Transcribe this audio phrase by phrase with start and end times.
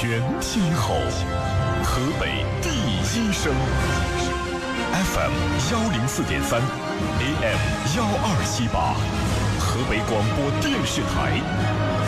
[0.00, 0.94] 全天候，
[1.82, 3.52] 河北第一声
[4.92, 5.32] ，FM
[5.72, 6.62] 幺零四点三
[7.18, 7.58] ，AM
[7.96, 8.94] 幺二七八，
[9.58, 11.42] 河北广播电视台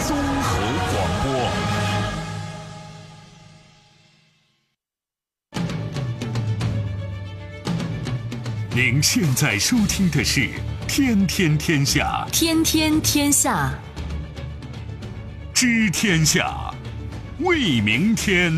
[0.07, 0.61] 综合
[0.93, 1.51] 广播。
[8.73, 10.43] 您现在收听的是
[10.87, 13.75] 《天天天下》，天天天下，
[15.53, 16.70] 知天下。
[17.43, 18.53] 为明天。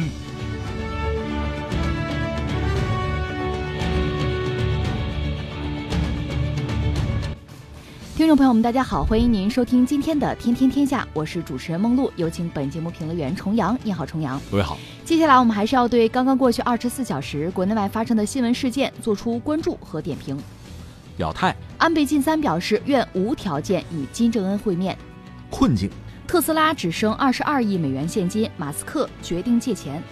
[8.16, 13.78] 听众朋友们，大家好，欢迎您收听今天的《天天天下》，我是主持人梦露，有请本节目评论员重阳。
[13.84, 14.40] 你好，重阳。
[14.50, 14.76] 各位好。
[15.04, 20.36] 接下来我们还是要对刚刚过去二十四小时国内外发生的新闻事件做出关注和点评。
[21.16, 24.98] 表态，安倍晋三表示愿无条件与金正恩会面。
[25.50, 25.88] 困境。
[26.26, 30.02] 特斯拉只剩二十二亿美元现金，马斯克决定借钱。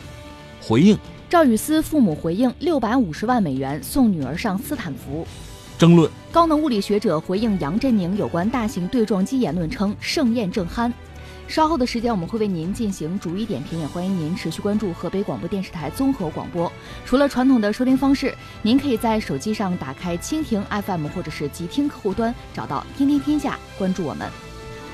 [0.60, 5.26] 回应赵雨思父母回应六百五十万美元送女儿上斯坦福。
[5.78, 10.92] 争论高能物理学者回应杨振宁有关大型对撞机言论称盛宴正酣。
[11.48, 16.70] 稍后的时间我们会为您进行逐一点评，也欢迎您持续关注河北广播电视台综合广播。
[17.06, 24.28] 除了传统的收听方式，您可以在手机上打开蜻蜓 FM 或者是极听客户端，找到天天天下，关注我们。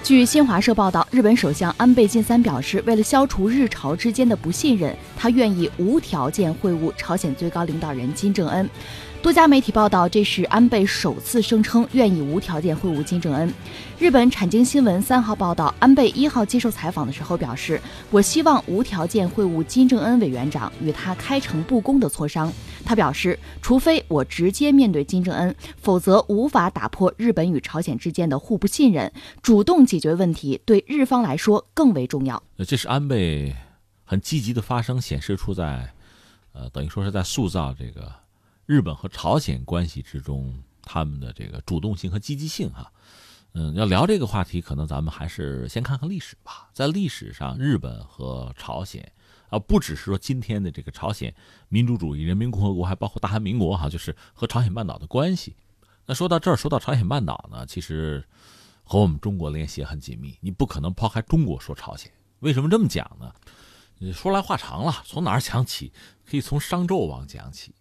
[0.06, 8.70] 据新华社报道，日本首相安倍晋三表示，为了消除日朝之间的不信任，他愿意无条件会晤朝鲜最高领导人金正恩。
[9.26, 13.52] 多家媒体报道，这是安倍首次声称愿意无条件会晤金正恩。
[13.98, 17.80] 日本产经新闻三号报道，安倍一号接受采访的时候表示
[18.12, 22.52] ：“我希望无条件会晤金正恩委员长，与他开诚布公的磋商。”
[22.86, 29.12] 他表示：“除非我直接面对金正恩，否则无法打破日本与朝鲜之间的互不信任。
[29.42, 33.56] 主动解决问题对日方来说更为重要。”这是安倍
[34.04, 35.92] 很积极的发声，显示出在，
[36.52, 38.08] 呃，等于说是在塑造这个。
[38.66, 42.92] 日本和朝鲜关系之中，他们的这个主动性和积极性，哈，
[43.52, 46.68] 嗯，要聊这个话题，可能咱们还是先看看历史吧。
[46.72, 49.12] 在历史上，日本和朝鲜，
[49.50, 51.32] 啊，不只是说今天的这个朝鲜
[51.68, 55.54] 民主主义人民共和国，还包括大韩民国，哈，就是和朝鲜半岛的关系。
[56.04, 58.24] 那说到这儿，说到朝鲜半岛呢，其实
[58.82, 62.10] 和我们中国联系也很紧密，你不可能抛开中国说朝鲜。
[62.40, 63.32] 为什么这么讲呢？
[64.12, 65.92] 说来话长了，从哪儿讲起？
[66.28, 67.72] 可以从商纣王讲起。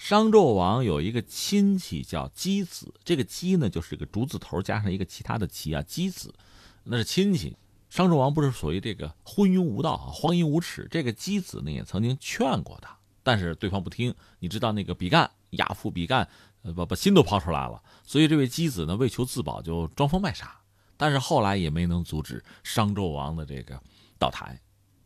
[0.00, 6.32] 商纣王有一个亲戚叫箕子，这个箕呢就是个竹字头加上一个其他的箕啊，箕子，
[6.84, 7.54] 那是亲戚。
[7.90, 10.88] 商纣王不是属于这个昏庸无道啊，荒淫无耻。
[10.90, 14.14] 这个箕子呢也曾经劝过他，但是对方不听。
[14.38, 16.26] 你知道那个比干亚父比干，
[16.74, 17.82] 把把心都抛出来了。
[18.02, 20.58] 所以这位箕子呢为求自保就装疯卖傻，
[20.96, 23.78] 但是后来也没能阻止商纣王的这个
[24.18, 24.58] 倒台，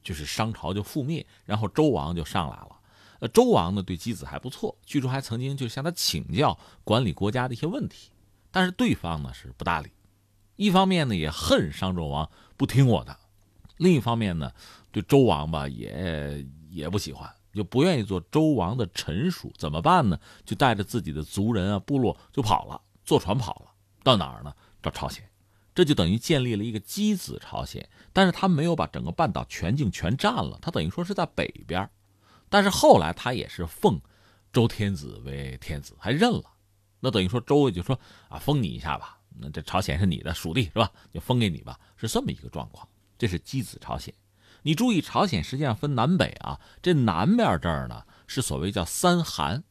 [0.05, 2.74] 就是商朝就覆灭，然后周王就上来了。
[3.29, 8.11] 周王呢对箕子还不错，据说还曾经就向他请教管理国家的一些问题，
[8.51, 9.91] 但是对方呢是不搭理，
[10.57, 13.17] 一方面呢也恨商纣王不听我的，
[13.79, 14.53] 另一方面呢
[14.93, 20.19] 对周王吧也也不喜欢，就不愿意做周王的臣属，怎么办呢？
[20.45, 24.55] 就带着自己的族人啊部落就跑了，坐船跑了，到哪儿呢？
[24.83, 25.27] 到朝鲜，
[25.75, 31.89] 这就等于建立了一个箕子朝鲜，但是他没有把整个半岛全境全占了，他等于说是在北边。
[32.55, 34.01] 但是后来他也是奉
[34.53, 36.45] 周天子为天子，还认了，
[37.01, 37.99] 那等于说周也就说
[38.29, 40.89] 啊，封你一下吧，那这朝鲜是你的属地是吧？
[41.13, 42.89] 就封给你吧，是这么一个状况。
[43.19, 44.15] 这是箕子朝鲜。
[44.63, 49.65] 你注意，朝鲜实际上分南北啊，这南面这儿呢是所谓叫三韩，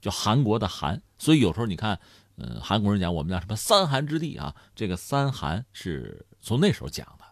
[0.00, 1.02] 就韩国的韩。
[1.18, 2.00] 所以有时候你看，
[2.36, 7.24] 嗯，韩国人讲我们叫什么三韩之地啊，这个三韩是从那时候讲的。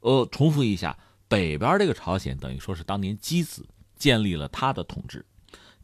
[0.00, 3.66] 呃，重复一下，北边这个朝鲜等于说是当年箕子。
[4.04, 5.24] 建立了他的统治，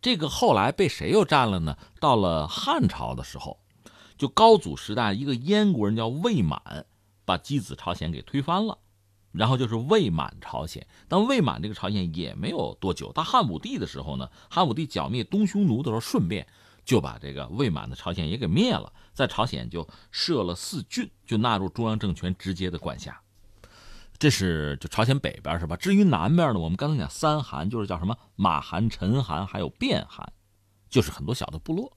[0.03, 1.79] 这个后来被谁又占了呢？
[1.99, 3.59] 到了汉朝的时候，
[4.19, 6.85] 就高祖时代，一个燕国人叫魏满，
[7.25, 8.77] 把箕子朝鲜给推翻了，
[9.33, 10.87] 然后就是魏满朝鲜。
[11.09, 16.47] 但魏满这个朝鲜也没有多久，到汉武帝的时候呢，汉武帝剿灭东匈奴的时候，顺便
[16.84, 23.19] 就把这个魏满的朝鲜也给灭了，在朝鲜就设了四郡，就纳入中央政权直接的管辖。
[24.21, 25.75] 这是就朝鲜北边是吧？
[25.77, 30.31] 至于南边呢，我们刚才讲三韩，就是叫什么马韩、陈韩，还有卞韩，
[30.91, 31.97] 就是很多小的部落。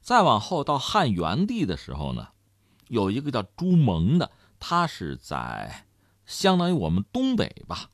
[0.00, 2.28] 再往后到汉元帝的时候呢，
[2.86, 4.30] 有一个叫朱蒙的，
[4.60, 5.86] 他是在
[6.24, 7.90] 相当于我们东北吧，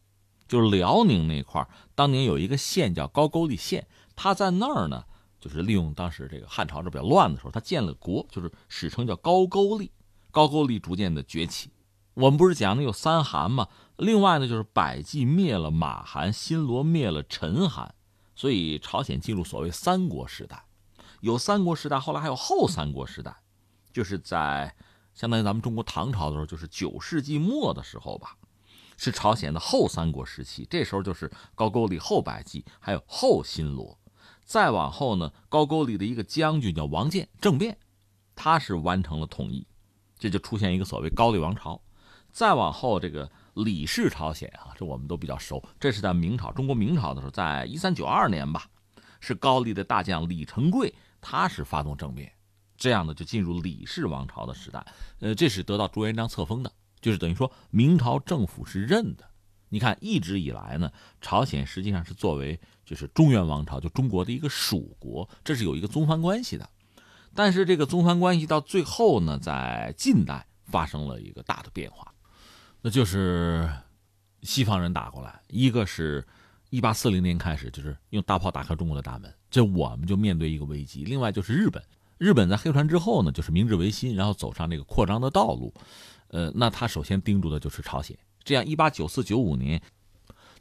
[0.46, 5.02] 就是辽宁那块当年有一个县叫高句丽县，他在那儿呢，
[5.40, 9.90] 就是利用当时这个汉朝这比较乱的时候，他建了国，就是史称叫高句丽。
[10.30, 11.70] 高句丽逐渐的崛起。
[12.14, 13.68] 我们不是讲的有三韩吗？
[13.96, 17.94] 另外呢，就是百济灭了马韩，新罗灭了陈韩，
[18.34, 20.64] 所以朝鲜进入所谓三国时代。
[21.20, 23.34] 有三国时代，后来还有后三国时代，
[23.92, 24.74] 就是在
[25.14, 28.36] 相当于咱们中国唐朝的时候，就是九世纪末的时候吧，
[28.98, 30.66] 是朝鲜的后三国时期。
[30.68, 33.98] 这时候就是高句丽后百济，还有后新罗。
[34.44, 37.78] 再往后呢，高句丽的一个将军叫王建政变，
[38.34, 39.66] 他是完成了统一，
[40.18, 41.80] 这就出现一个所谓高丽王朝。
[42.32, 45.62] 再往后，这个李氏朝鲜啊，这我们都比较熟。
[45.78, 48.66] 这是在明朝，中国明朝的时候，在一三九二年吧，
[49.20, 52.32] 是高丽的大将李成桂，他是发动政变，
[52.76, 54.84] 这样呢就进入李氏王朝的时代。
[55.20, 59.24] 呃，这是得到朱元璋册封的，就是等于说明朝政府是认的。
[59.68, 60.90] 你看，一直以来呢，
[61.20, 66.68] 朝鲜实际上是作为就是中原王朝，就中国的一个属国，这是有一个宗藩关系的。
[67.34, 72.11] 但是这个宗藩关系到最后呢，在近代发生了一个大的变化，
[72.82, 73.70] 那就是
[74.42, 76.26] 西方人打过来，一个是
[76.70, 81.04] 一八四零年开始，就是用大炮打开中国的大门，这我们就面对一个危机。
[81.04, 81.80] 另外就是日本，
[82.18, 85.72] 日本在黑船之后呢，就是明治维新，然后走上这个扩张的道路，
[86.28, 88.18] 呃，那他首先盯住的就是朝鲜。
[88.42, 89.80] 这样，一八九四九五年，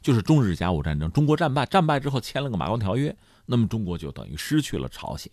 [0.00, 3.16] 就是中日甲午战争，中国战败，战败之后签了个马关条约，
[3.46, 5.28] 那么中国就等于失去了朝鲜。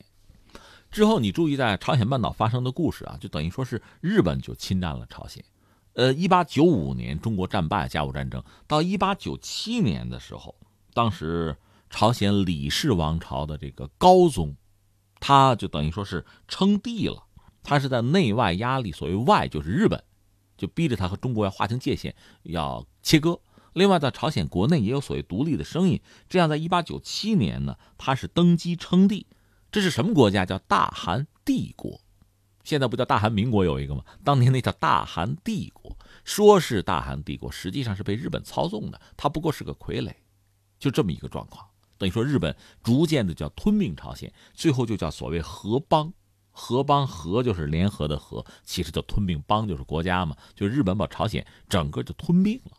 [0.89, 5.43] 之后，你注意在朝鲜半岛发生的故事啊，就等于说是日本就侵占了朝鲜。
[5.99, 10.55] 呃，一八九五年中国战败甲午战争，到一八九七年的时候，
[10.93, 11.57] 当时
[11.89, 14.55] 朝鲜李氏王朝的这个高宗，
[15.19, 17.25] 他就等于说是称帝了，
[17.63, 20.01] 他是在内外压力，所谓外就是日本。
[20.57, 23.41] 就逼着他和中国要划清界限，要切割。
[23.73, 26.01] 另外，在朝鲜国内也有所谓独立的声音。
[26.29, 29.27] 这样，在一八九七年呢，他是登基称帝。
[29.69, 30.45] 这是什么国家？
[30.45, 31.99] 叫大韩帝国。
[32.63, 34.03] 现在不叫大韩民国有一个吗？
[34.23, 35.95] 当年那叫大韩帝国。
[36.25, 39.01] 说是大韩帝国，实际上是被日本操纵的。
[39.17, 40.13] 它不过是个傀儡，
[40.77, 41.65] 就这么一个状况。
[41.97, 46.13] 等于说，日本逐渐的叫吞并朝鲜，最后就叫所谓合邦。
[46.51, 52.71] 合邦合就是联合的合，其实就吞并邦就是国家嘛，就日本把朝鲜整个就吞并了。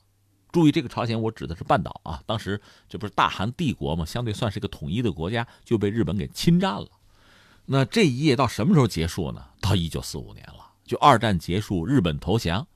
[0.52, 2.22] 注意这个朝鲜，我指的是半岛啊。
[2.26, 6.88] 当时这不是大韩帝国嘛，相对算是一个统一的国家，就被日本给侵占了。
[7.66, 9.46] 那这一页到什么时候结束呢？
[9.70, 12.66] 到一九四五年了，就二战结束，日本投降，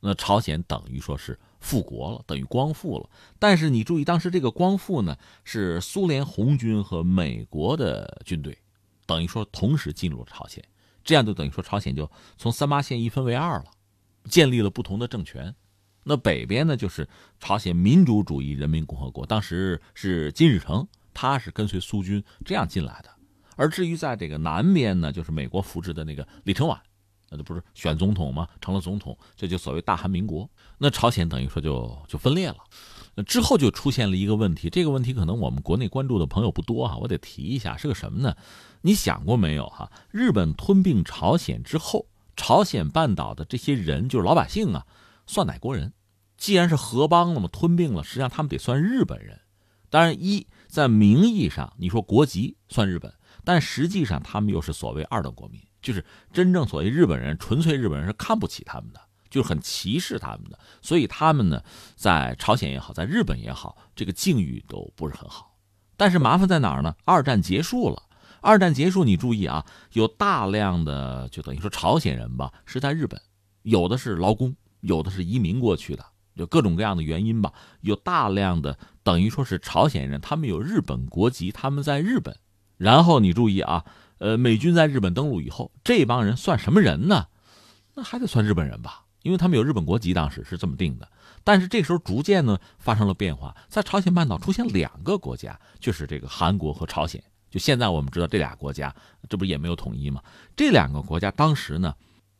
[0.00, 3.08] 那朝鲜等于说是复国了，等于光复了。
[3.38, 8.58] 但是你注意，当时这个光复呢，是苏联红军和美国的军队。
[9.06, 10.62] 等于说同时进入了朝鲜，
[11.02, 13.64] 这样就等于说朝鲜就从三八线一分为二了，
[14.28, 15.54] 建立了不同的政权。
[16.02, 17.08] 那北边呢就是
[17.40, 23.08] 朝鲜民主主义人民共和国，当时是金日成，他是跟随苏军这样进来的。
[23.56, 26.80] 而至于在这个南边呢，就是美国扶植的那个李承晚，
[27.30, 28.48] 那这不是选总统吗？
[28.60, 30.48] 成了总统，这就所谓大韩民国。
[30.78, 32.56] 那朝鲜等于说就就分裂了。
[33.16, 38.36] 那之后就出现了一个问题，这个问题可能我们国内关注的朋友不多哈，我得提一下，是个什么呢？
[38.82, 39.90] 你想过没有哈？
[40.10, 44.84] 日本吞并朝鲜之后，朝鲜半岛的这些人就是老百姓啊，
[45.26, 45.92] 算哪国人？
[46.36, 49.40] 既然是合邦了嘛，吞并了，实际上他们得算日本人。
[49.88, 59.00] 当然，一在名义上你说国籍算日本，但实际上他们又是所谓二等国民，就是真正所谓日本人，纯粹日本人是看不起他们的。
[59.30, 61.60] 就是很歧视他们的，所以他们呢，
[61.96, 65.56] 在朝鲜也好，在日本也好，这个境遇都不是很好。
[65.96, 66.94] 但是麻烦在哪儿呢？
[67.04, 68.00] 二战结束了，
[68.40, 73.20] 二战结束，你注意啊，有大量的就等于说朝鲜人吧，是在日本，
[73.62, 77.52] 有的是劳工，有的是移民过去的，有各种各样的原因吧。
[77.80, 82.36] 有大量的等于说是朝鲜人，他们有日本国籍，他们在日本。
[82.76, 83.84] 然后你注意啊，
[84.18, 87.28] 呃，美军在日本登陆以后，这帮人算什么人呢？
[87.94, 89.04] 那还得算日本人吧。
[89.22, 91.08] 因为他们有日本国籍，当时是这么定的。
[91.42, 97.22] 但是这时候逐渐呢发生了变化，在朝鲜半岛出现两个国家，就是这个韩国和朝鲜。
[97.50, 98.94] 就现在我们知道这俩国家，
[99.30, 100.22] 这不也没有统一吗？
[100.54, 101.94] 这两个国家当时呢，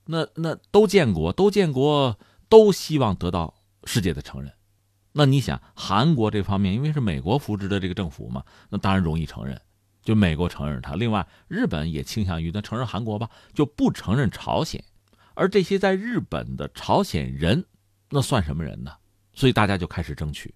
[0.04, 2.18] 那那都建国，都建国，
[2.50, 4.52] 都希望得到世界的承认。
[5.12, 9.58] 那你想，韩国这方面因为是美国扶植的这个政府嘛，那当然容易承认，
[10.04, 10.94] 就美国承认他。
[10.94, 14.84] 另外，日本也倾向于那承认韩国吧，就不承认朝鲜。
[15.34, 17.64] 而这些在日本的朝鲜人，
[18.10, 18.92] 那算什么人呢？
[19.32, 20.54] 所以大家就开始争取，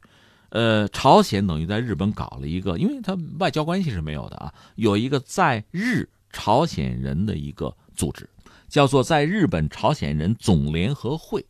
[0.50, 8.30] 呃，朝鲜等于在日本搞了一个，因为他外交关系是没有的啊，有一个在日朝鲜人的一个组织，
[8.68, 11.44] 叫做在日本朝鲜人总联合会，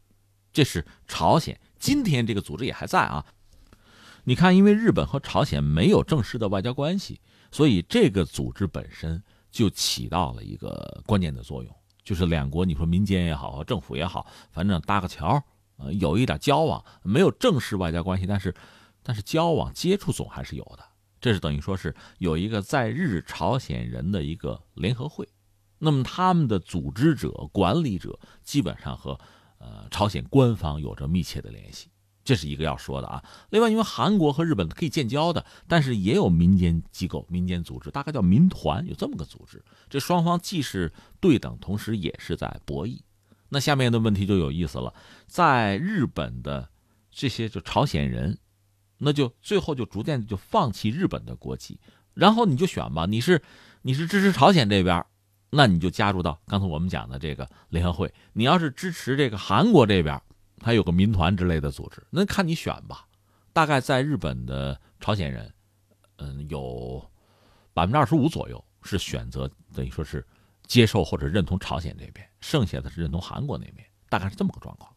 [0.54, 3.26] 这是朝鲜今天这个组织也还在啊。
[4.24, 11.74] 你看，因为日本和朝鲜没有正式的外交关系，所以这个组织本身就起到了一个关键的作用。
[12.04, 15.42] 就是两国，你说民间也好，政府也好，反正搭个桥，
[15.76, 18.54] 呃，有一点交往，没有正式外交关系，但是，
[19.02, 20.82] 但是交往接触总还是有的。
[21.20, 25.28] 这是等于说是有一个在日朝鲜人的一个联合会，
[25.78, 29.18] 那么他们的组织者、管理者基本上和
[29.58, 31.90] 呃朝鲜官方有着密切的联系。
[32.28, 33.24] 这是一个要说的啊。
[33.48, 39.64] 另外，因为韩国和日本可以建交的，但是也有民间机构、民间组织，大概叫民团，有这么个组织。
[39.88, 43.00] 这双方既是对等，同时也是在博弈。
[43.48, 44.92] 那下面的问题就有意思了，
[45.26, 46.68] 在日本的
[47.10, 48.36] 这些就朝鲜人，
[48.98, 51.80] 那就最后就逐渐就放弃日本的国籍，
[52.12, 53.40] 然后你就选吧，你是
[53.80, 55.02] 你是支持朝鲜这边，
[55.48, 60.20] 那你就加入到刚才我们讲的这个联合会；你要是支持这个韩国这边。
[60.62, 63.06] 还有个民团之类的组织，那看你选吧。
[63.52, 65.52] 大概在日本的朝鲜人，
[66.16, 67.04] 嗯，有
[67.72, 70.24] 百分之二十五左右是选择等于说是
[70.66, 74.92] 接受或者认同朝鲜这边，剩下的是认同韩国那边，大概是这么个状况。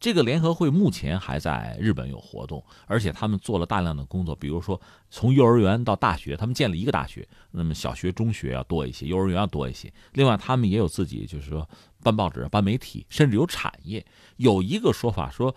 [0.00, 9.92] 这个联合会目前还在日本有活动，而且他们做了大量的工作，比如说从幼儿园到大学，他们建了一个大学，那么小学、中学要多一些，幼儿园要多一些。
[10.12, 11.68] 另外，他们也有自己，就是说
[12.02, 14.04] 办报纸、办媒体，甚至有产业。
[14.36, 15.54] 有一个说法说，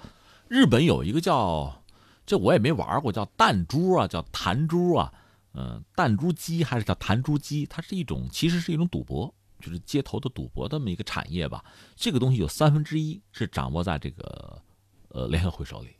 [0.47, 1.83] 日本有一个叫
[2.25, 5.13] 这我也没玩过，叫弹珠啊，叫弹珠啊，
[5.53, 7.67] 嗯，弹珠机还是叫弹珠机？
[7.67, 9.33] 它是一种，其实是一种赌博。
[9.61, 11.63] 就是街头的赌博这么一个产业吧，
[11.95, 14.61] 这个东西有三分之一是掌握在这个
[15.09, 15.95] 呃联合会手里，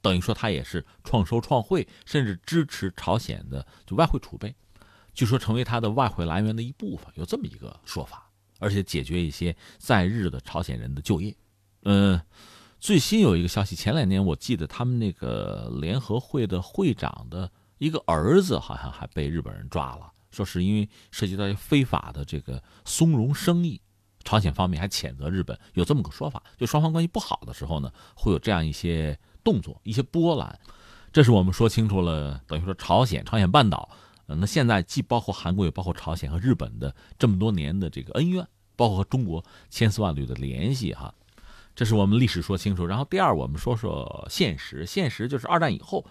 [0.00, 4.54] 等于说它也是创收创汇，甚至支持朝鲜的就外汇储备，
[5.12, 11.36] 据说成为它的外汇来源的一部分，有这么一个说法，而且解决一些在日的朝鲜人的就业。
[11.82, 12.20] 嗯，
[12.78, 20.12] 最新有一个消息，前两年我记得他们那个联合会的会长的一个儿子好像还被日本人抓了。
[20.30, 23.80] 说是因为涉及到非法的这个松茸生意，
[24.24, 30.58] 朝鲜方面还谴责日本有这么个说法，就双方关系不好的时候呢，会有这样一些动作、一些波澜。
[31.12, 33.88] 这是我们说清楚了，等于说朝鲜、朝鲜半岛，
[34.26, 38.46] 那现在既包括韩国，也包括朝鲜和日本的这么多年的这个恩怨，
[38.76, 41.12] 包括和中国千丝万缕的联系哈。
[41.74, 42.86] 这是我们历史说清楚。
[42.86, 46.06] 然后第二，我们说说现实，现实就是二战以后。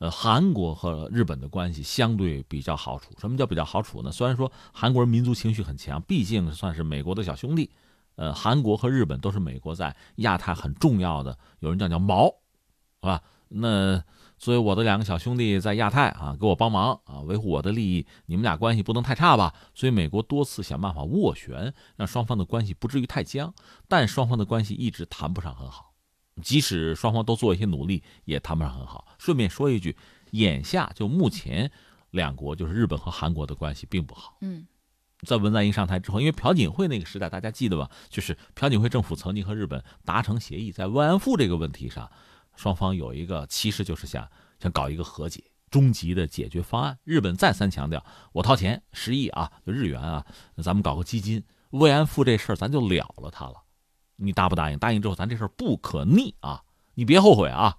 [0.00, 3.12] 呃，韩国和日本的关系相对比较好处。
[3.18, 4.10] 什么叫比较好处呢？
[4.10, 7.70] 虽然说韩国人民族情绪很强，毕竟算是美国的小兄弟。
[8.16, 13.22] 呃，韩国和日本都是美国在亚太很重要的，有人叫叫毛，是吧？
[13.48, 14.02] 那
[14.38, 19.54] 作为我的两个小兄弟在亚太啊，给我帮忙啊，维护我的利益，你们俩关系不能太差吧？
[19.74, 23.52] 所以美国多次想办法斡旋，让双方的关系不至于太僵，
[23.86, 25.89] 但双方的关系一直谈不上很好。
[26.40, 29.06] 即使双方都做一些努力，也谈不上很好。
[29.18, 29.96] 顺便说一句，
[30.32, 31.70] 眼下就目前，
[32.10, 34.36] 两国就是日本和韩国的关系并不好。
[34.40, 34.66] 嗯，
[35.26, 37.90] 在文在寅上台之后，因为朴槿惠那个时代，大家记得吧？
[38.08, 42.10] 就是朴槿惠政府曾经和日本达成协议，在慰安妇这个问题上，
[42.56, 44.28] 双方有一个其实就是想
[44.58, 46.98] 想搞一个和解，终极的解决方案。
[47.04, 50.24] 日本再三强调，我掏钱十亿啊，日元啊，
[50.62, 53.54] 咱们搞个基金，慰安妇这事儿咱就了了它了。
[54.20, 54.78] 你答不答应？
[54.78, 56.62] 答应之后，咱这事儿不可逆啊！
[56.94, 57.78] 你别后悔啊！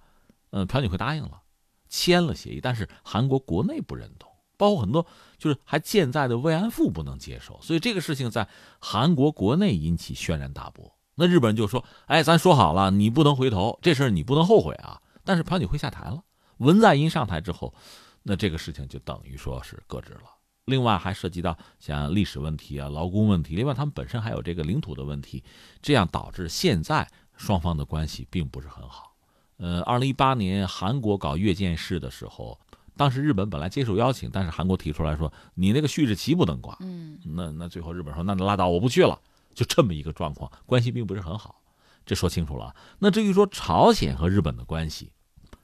[0.49, 1.41] 嗯，朴槿惠答应了，
[1.87, 5.05] 签了协议，但是韩国国内不认同，包括很多
[5.37, 8.47] 就是还健在的慰安妇不能接受，所以这个事情在
[8.79, 10.91] 韩国国内引起轩然大波。
[11.15, 16.23] 那日本人就说：“哎，咱说好了，你不能回头，这事儿你不能后悔啊！”但是朴槿惠下台了，
[16.57, 17.73] 文在寅上台之后，
[18.23, 20.23] 那这个事情就等于说是搁置了。
[20.71, 25.43] 另外还涉及到像历史问题啊、劳工问题，另外他们本身还有这个领土的问题，
[25.81, 29.13] 这样导致现在双方的关系并不是很好。
[29.57, 32.59] 呃，二零一八年韩国搞越建式的时候，
[32.97, 36.75] 当时日本本来接受邀请，但是韩国提出来说你那个旭日旗不能挂。
[36.79, 39.19] 嗯，那那最后日本说那拉倒，我不去了，
[39.53, 41.61] 就这么一个状况，关系并不是很好。
[42.05, 42.75] 这说清楚了。
[42.97, 45.11] 那至于说朝鲜和日本的关系，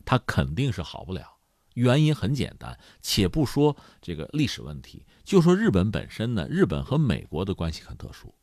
[0.05, 1.36] 它肯定是好不了。
[1.77, 8.33] 原因很简单，且不说这个历史问题，就说日本本身呢，日本和美国的关系很特殊，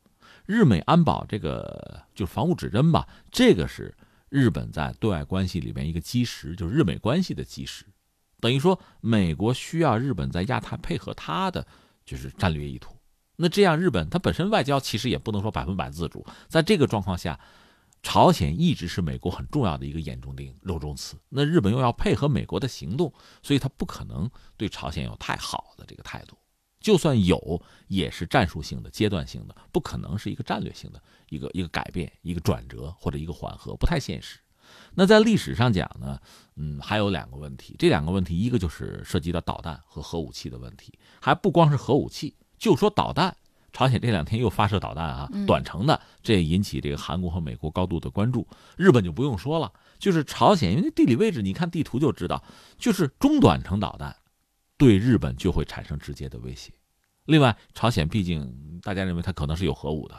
[0.46, 3.92] 日美安保这个就是防务指针吧，这个是
[4.28, 7.84] 日本在对外关系里面一个基石，就是日美关系的基石，
[8.38, 11.66] 等于说美国需要日本在亚太配合它的
[12.04, 12.94] 就是战略意图，
[13.34, 17.40] 那这样日本它本身外交其实也不能说百分百自主，在这个状况下。
[18.04, 21.16] 朝鲜一直是美国很重要的一个眼中钉、肉中刺。
[21.30, 26.36] 那日本又要配合美国的行动，所以他不可能对朝鲜有太好的这个态度。
[26.78, 34.38] 就算有，也是战术性的、阶段性的，不可能是一个战略性的一个一个改变、一个转折或者一个缓和，不太现实。
[34.94, 36.20] 那在历史上讲呢，
[36.56, 37.74] 嗯，还有两个问题。
[37.78, 40.92] 这两个问题，一个就是涉及到导弹和核武器的问题，
[41.22, 43.34] 还不光是核武器，就说导弹。
[43.74, 48.46] 朝鲜这两天又发射导弹啊，短程的，这也引起这个韩国和美国高度的关注。
[48.76, 52.44] 日本就不用说了，就是朝鲜，因为地理位置，你看地图就知道，
[52.78, 54.14] 就是中短程导弹，
[54.78, 56.72] 对日本就会产生直接的威胁。
[57.24, 60.14] 另外，朝鲜毕竟大家认为它可能是有核武的，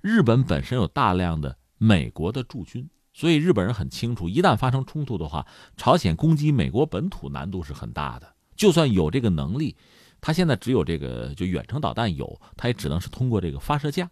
[0.00, 5.44] 日本本身有大量的美国的驻军，所以日本人很清楚，一旦发生冲突的话，
[5.76, 8.32] 朝鲜攻击美国本土难度是很大的。
[8.54, 9.76] 就算有这个能力。
[10.20, 14.10] 它现在只有这个，就远程导弹有，它也只能是通过这个发射架，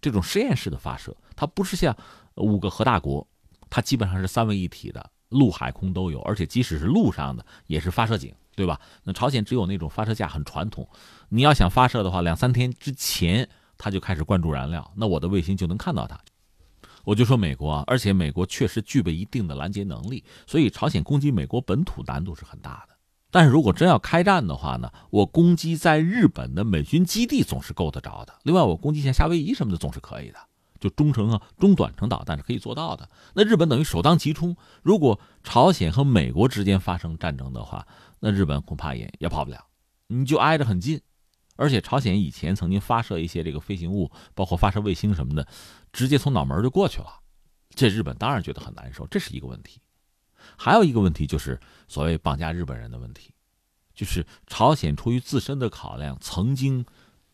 [0.00, 1.96] 这种实验室的发射，它不是像
[2.36, 3.26] 五个核大国，
[3.68, 8.80] 它基本上是三位一体的，陆海空都有，而且即使是陆上的也是发射井，对吧？
[9.02, 10.88] 那朝鲜只有那种发射架很传统，
[11.28, 16.18] 你要想发射的话，两三天之前它就开始灌注燃料，那我的卫星就能看到它。
[17.04, 22.97] 我就说美国啊，而且美国确实具备一定的拦截能力，所以朝鲜攻击美国本土难度是很大的。
[23.38, 28.34] 但是如果真要开战的话呢，我攻击在日本的美军基地总是够得着的。
[28.42, 30.38] 另外，我攻击像夏威夷什么的总是可以的，
[30.80, 33.08] 就中程啊、中短程导弹是可以做到的。
[33.34, 34.56] 那日本等于首当其冲。
[34.82, 37.86] 如果朝鲜和美国之间发生战争的话，
[38.18, 39.66] 那日本恐怕也也跑不了，
[40.08, 41.00] 你就挨着很近。
[41.54, 45.46] 而且朝鲜以前曾经发射一些这个飞行物，包括发射卫星什么的，
[45.92, 47.20] 直接从脑门就过去了，
[47.72, 49.80] 这日本当然觉得很难受，这是一个问题。
[50.56, 53.32] 还有一个问题就是所谓绑架日本人的问题，
[53.94, 56.84] 就是朝鲜出于自身的考量，曾经，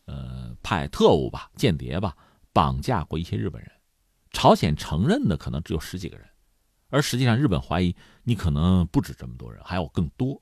[0.07, 2.17] 呃，派特务吧、间谍吧
[2.53, 3.71] 绑架过一些日本人，
[4.31, 6.27] 朝鲜承认的可能只有十几个人，
[6.89, 10.41] 而实际上日本怀疑你可能不止这么多人，还有更多，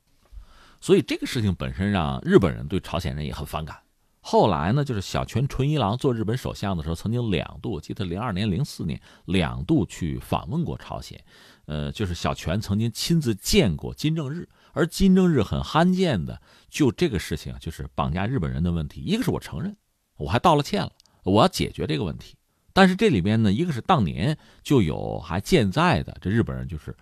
[0.80, 3.78] 所以这个事情本身让日本人对朝鲜人也很反感。
[4.24, 11.24] 后来呢，就是小泉纯一郎做日本首相的时候，曾经两度，我记得零二年、零四年两度去访问过朝鲜。
[11.66, 19.00] 呃，就是小泉曾经亲自见过金正日，而金正日很罕见的就这个事情，就是绑架日本人的问题。
[19.00, 19.76] 一个是我承认，
[20.16, 20.92] 我还道了歉了，
[21.24, 22.36] 我要解决这个问题。
[22.72, 26.96] 但是这里边呢，一个是当年就有还健在的这日本人，就是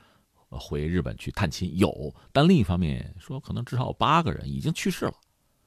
[0.48, 5.14] 回日本去探亲有，但另一方面说，可能至少有八个人已经去世了。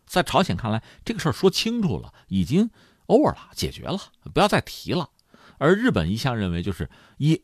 [0.06, 2.70] 在朝鲜看来，这个事儿说清楚了，已经
[3.08, 3.98] over 了，解决了，
[4.34, 5.10] 不要再提了。
[5.58, 7.42] 而日本一向认为就是一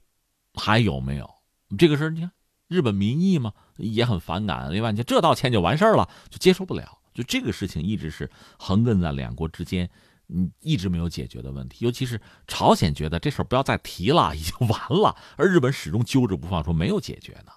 [0.54, 1.39] 还有没有？
[1.78, 2.32] 这个事儿，你看
[2.68, 4.72] 日本民意嘛也很反感。
[4.74, 6.98] 另外，你这道歉就完事儿了，就接受不了。
[7.14, 9.90] 就这个事情一直是横亘在两国之间，
[10.30, 11.84] 嗯，一直没有解决的问题。
[11.84, 17.52] 尤其是朝鲜觉得这事儿不要再提了，已经完了，而日本始终揪着不放，说没有解决呢。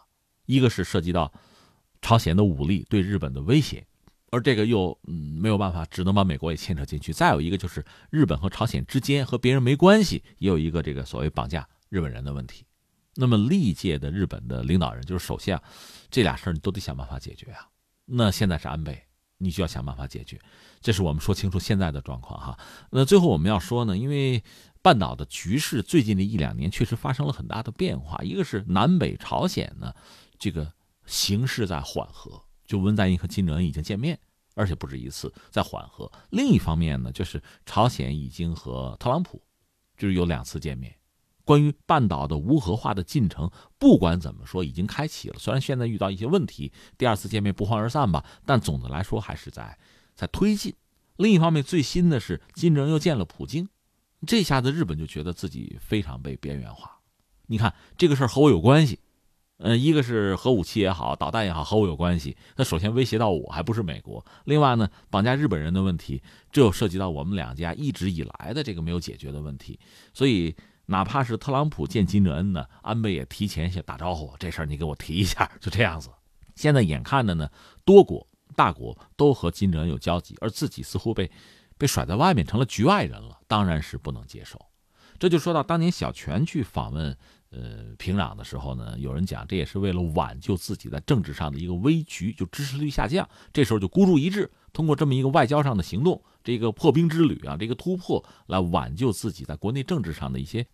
[0.46, 1.33] 一个是涉及到
[2.01, 3.87] 朝鲜的武力对日本的威胁，
[4.31, 7.12] 而这个又嗯没有办法，只能把美国也牵扯进去。
[7.12, 12.64] 再有一个就是日本和朝鲜之间和别人没关系，也有一个这个所谓绑架日本人的问题。
[13.14, 15.62] 那么历届的日本的领导人就是首相，
[16.11, 17.68] 这俩事儿你都得想办法解决啊。
[18.05, 19.03] 那现在是安倍，
[19.38, 20.40] 你就要想办法解决。
[20.81, 22.59] 这是我们说清楚现在的状况哈。
[22.90, 24.42] 那最后我们要说呢，因为
[24.81, 28.22] 半岛的局势最近的一两年确实发生了很大的变化。
[28.25, 29.94] 一个是南北朝鲜呢，
[30.38, 30.72] 这个
[31.07, 34.18] 形势在缓和，就文在寅和金正恩已经见面，
[34.55, 36.11] 而且不止一次在缓和。
[36.31, 39.40] 另一方面呢，就是朝鲜已经和特朗普
[39.96, 40.94] 就是有两次见面。
[41.44, 45.37] 关于半岛的无核化的进程，不管怎么说已经开启了。
[45.38, 49.76] 虽然现在遇到一些问题，第二次见面不欢而散吧，但总的来说还是在
[50.14, 50.72] 在推进。
[51.16, 53.68] 另一方面，最新的是金正恩又见了普京，
[54.26, 57.00] 这下子日本就觉得自己非常被边缘化。
[57.46, 59.00] 你看这个事儿和我有关系，
[59.59, 62.37] 呃，一个是核武器也好，导弹也好，和我有关系。
[62.57, 64.24] 那首先威胁到我，还不是美国。
[64.44, 69.81] 另外呢，绑架日本人的问题，这又涉及到我们两家一直以来的这个没有解决的问题，
[70.14, 70.55] 所以。
[70.87, 76.11] 哪怕是特朗普见金正恩呢，安倍也提前先打招呼，这事儿你给我提一下，就这样子。
[76.55, 77.49] 现在眼看着呢，
[77.85, 81.31] 多国大国都和金正恩有交集，而自己似乎被
[81.79, 84.61] 被甩在外面，成了局外人了，当然是不能接受。
[85.18, 87.16] 这就说到当年小泉去访问
[87.51, 96.22] 呃平壤的时候呢，有人讲这也是为了挽救自己在政治上的一个危局，就支持率下降，这时候就孤注一掷，通过这么一个外交上的行动。
[96.44, 100.66] 这个破冰之旅啊，这个突破来挽救自己在国内政治上的一些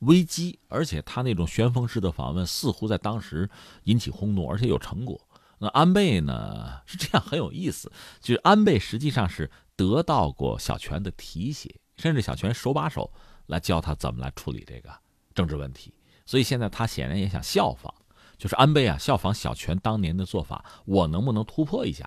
[0.00, 3.48] 危机，而且他那种旋风式的访问似乎在当时
[3.84, 5.18] 引起轰动，而且有成果。
[5.58, 7.90] 那安倍呢是这样很有意思，
[8.20, 13.10] 就是安倍实际上是得到过小泉的提携，甚至小泉手把手
[13.46, 14.90] 来教他怎么来处理这个
[15.34, 15.94] 政治问题，
[16.26, 17.94] 所以现在他显然也想效仿，
[18.36, 22.04] 就是安倍啊效仿小泉当年的做法，我能不能突破一家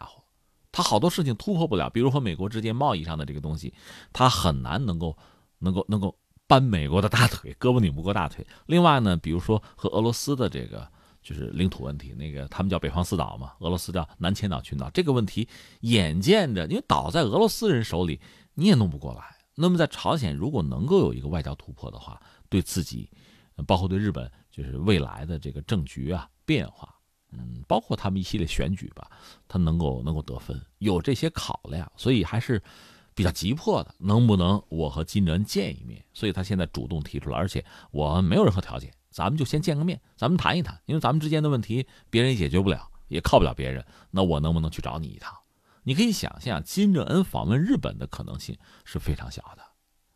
[0.73, 3.73] 他好多事情突破不了，比如和美国之间贸易上的这个东西，
[4.11, 5.15] 他很难能够
[5.59, 8.45] 能够能够搬美国的大腿，胳膊拧不过大腿。
[8.65, 10.85] 另外呢，比如说和俄罗斯的这个
[11.21, 15.47] 就是领土问题，那个他们叫北方四岛嘛，俄罗斯叫南千岛群岛，这个问题
[15.81, 18.19] 眼见着因为岛在俄罗斯人手里，
[18.55, 19.23] 你也弄不过来。
[19.55, 23.07] 那么在朝鲜如果能够有一个外交突破的话，对自己，
[23.67, 26.93] 包括对日本，就是未来的这个政局啊变化，
[27.37, 29.09] 嗯，包括他们一系列选举吧，
[29.47, 32.61] 他能够能够得分，有这些考量，所以还是
[33.13, 33.93] 比较急迫的。
[33.97, 36.03] 能不能我和金正恩见一面？
[36.13, 45.35] 所以他现在主动提出了，而且我没有任何条件，咱们就先见个面，咱们谈一谈，因为咱们之间的问题别人也解决不了，也靠不了别人，那我能不能去找你一趟？
[45.83, 49.63] 你可以想象，金正恩访问日本的可能性是非常小的，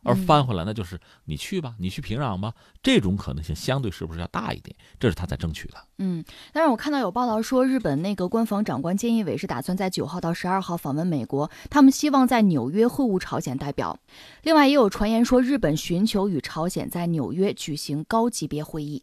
[0.08, 4.74] 而翻回来那就是你去吧，你去平壤吧，这种可能性相对是不是要大一点？
[4.98, 5.74] 这是他在争取的。
[5.98, 13.98] 嗯，但是我看到有报道说，日本内阁官房长官菅义伟是打算在九号到十二号访问美国，他们希望在纽约会晤朝鲜代表。
[14.42, 19.02] 另外，也有传言说，日本寻求与朝鲜在纽约举行高级别会议，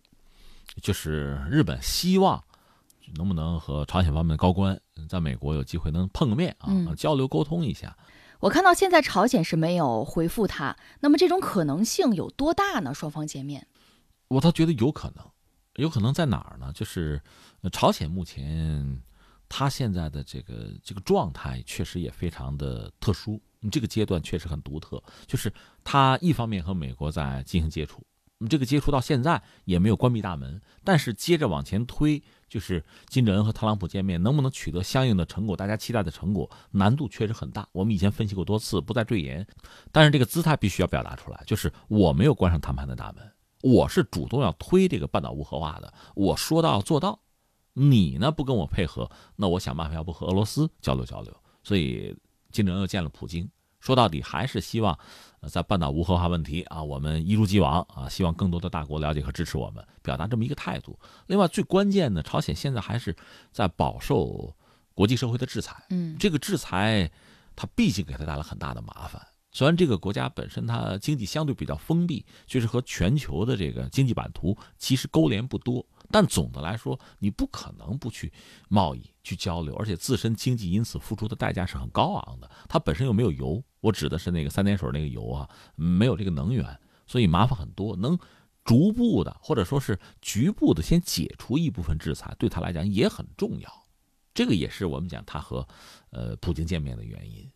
[0.81, 2.43] 就是日本希望。
[3.17, 7.95] 能不能和朝鲜方面的高官在美国有机会能碰个面啊，交流沟通一下？
[8.45, 12.93] 我看到现在朝鲜是没有回复他，那么这种可能性有多大呢？
[12.93, 13.65] 双方见面，
[14.27, 15.25] 我倒觉得有可能，
[15.77, 16.71] 有可能在哪儿呢？
[16.71, 17.19] 就是
[17.71, 19.01] 朝鲜目前
[19.49, 25.51] 他现在的这个这个状态确实也非常的特殊，这个阶段确实很独特，就是
[25.84, 27.99] 他一方面和美国在进行接触。
[28.47, 37.67] 这个接触到现在也没有关闭大门，但是接着往前推，就是金正恩和特朗普见面能不能取得相应的成果，大家期待的成果，难度确实很大。
[37.71, 39.45] 我们以前分析过多次，不再赘言。
[39.91, 43.31] 但是这个姿态必须要表达出来，就是我没有关上谈判的大门，
[43.62, 47.19] 我是主动要推这个半岛无核化的，我说到做到。
[47.77, 51.36] 你呢不跟我配合，那我想办法要不和俄罗斯交流交流。
[51.62, 52.15] 所以
[52.51, 53.49] 金正恩又见了普京。
[53.85, 54.97] 说到底还是希望，
[55.47, 60.97] 在半岛无核化问题啊，我们一如既往啊，希望更多的大国了解和支持我们，表达这么一个态度。
[61.27, 63.15] 另外，最关键的，朝鲜现在还是
[63.51, 64.51] 在饱受
[64.95, 65.85] 国际社会的制裁。
[65.91, 67.11] 嗯，这个制裁，
[67.55, 69.21] 它毕竟给他带来很大的麻烦。
[69.51, 75.85] 虽然这个国家本身它经济相对比较封闭，就是和全球的这个经济版图其实勾连不多。
[76.11, 78.33] 但总的来说，你不可能不去
[78.67, 82.51] 贸易、去交流，而且自身经济因此付出的代价是很高昂的。
[82.67, 87.95] 它本身又没有油，我指的是那个三点水那个油啊，没有这个能源，所以麻烦很多。
[87.95, 88.17] 能
[88.63, 93.85] 逐步的或者说是局部的先解除一部分制裁，对他来讲也很重要。
[94.33, 95.67] 这个也是我们讲他和
[96.09, 97.49] 呃普京见面的原因。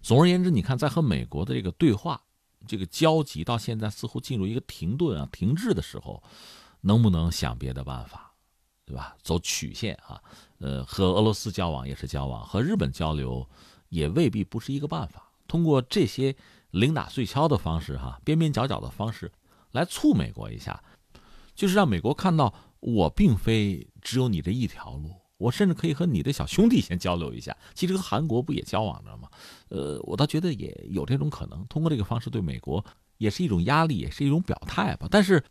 [0.00, 2.20] 总而言之，你看在和美国的这个对话、
[2.66, 6.22] 这个交集到现在似乎进入一个停顿啊、停滞的时候。
[6.86, 8.34] 能不能想别的办法，
[8.84, 9.16] 对吧？
[9.22, 10.20] 走曲线啊，
[10.58, 13.48] 呃，和俄罗斯交往也是交往，和日本交流
[13.88, 15.23] 也未必不是一个办法。
[15.46, 16.34] 通过这些
[16.70, 19.30] 零打碎敲的方式，哈，边边角角的方式
[19.72, 20.82] 来促美国一下，
[21.54, 27.56] 就是让美国看到我并非只有你这一条路，我甚至可以和你的小兄弟先交流一下。
[27.74, 29.28] 其实和韩国不也交往着吗？
[29.68, 32.84] 呃，我倒觉得也有这种可能，通过这个方式对美国
[33.18, 35.08] 也是一种压力，也是一种表态吧。
[35.10, 35.42] 但是。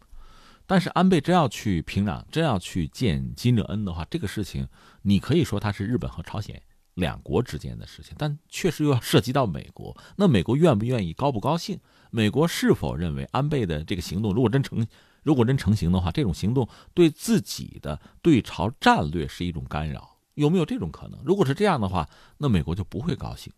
[0.66, 4.66] 但是安倍真要去平壤，真要去见金正恩的话，这个事情
[5.02, 6.60] 你可以说他是日本和朝鲜
[6.96, 9.96] 两国之间的事情，但确实又要涉及到美国。
[10.16, 11.80] 那美国愿不愿意，高不高兴？
[12.12, 14.86] 美国是否认为安倍的这个行动，如果真成，
[15.24, 20.18] 如果真成型的话，这种行动对自己的对朝战略是一种干扰？
[20.36, 21.20] 有没有这种可能？
[21.24, 23.52] 如果是这样的话，那美国就不会高兴。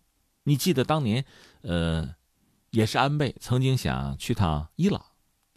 [0.44, 1.26] 你记得当年，
[1.62, 2.16] 呃，
[2.70, 5.04] 也是安倍曾经想去趟伊朗。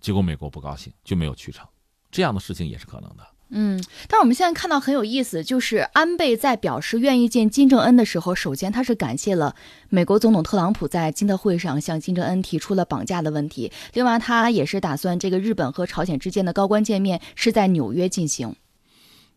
[0.00, 1.66] 结果美国不高兴，就没有去成，
[2.10, 3.26] 这样的事情也是可能的。
[3.50, 9.56] 嗯，但是我们现在看到很有意思，就是安倍在表示愿意见金正恩的时候，首先他是感谢了
[9.88, 13.72] 美国总统特朗普在金特会上向金正恩提出了绑架的问题。
[13.94, 18.54] 另外，他也是打算这个日本和朝鲜之间的高官见面是在纽约进行。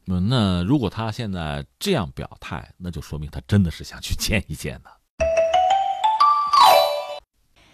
[0.07, 4.89] 嗯那如果他现在这样表态，那就说明他真的是想去见一见呢。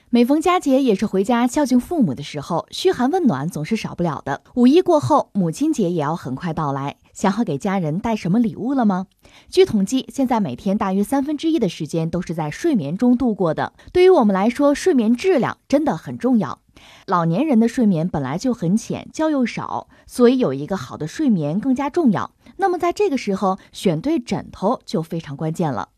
[0.10, 4.41] 每逢佳节，也是回家孝敬父母的时候，嘘寒问暖总是少不了的。
[4.54, 9.08] 五一过后，母亲节也要很快到来，想好给家人带什么礼物了吗？
[9.50, 13.74] 据统计，现在每天大约三分之一的时间都是在睡眠中度过的。
[13.91, 16.60] 对于我们来说，睡眠质量真的很重要。
[17.06, 22.32] 老年人的睡眠本来就很浅，觉又少，所以有一个好的睡眠更加重要。
[22.56, 25.89] 那么在这个时候，选对枕头就非常关键了。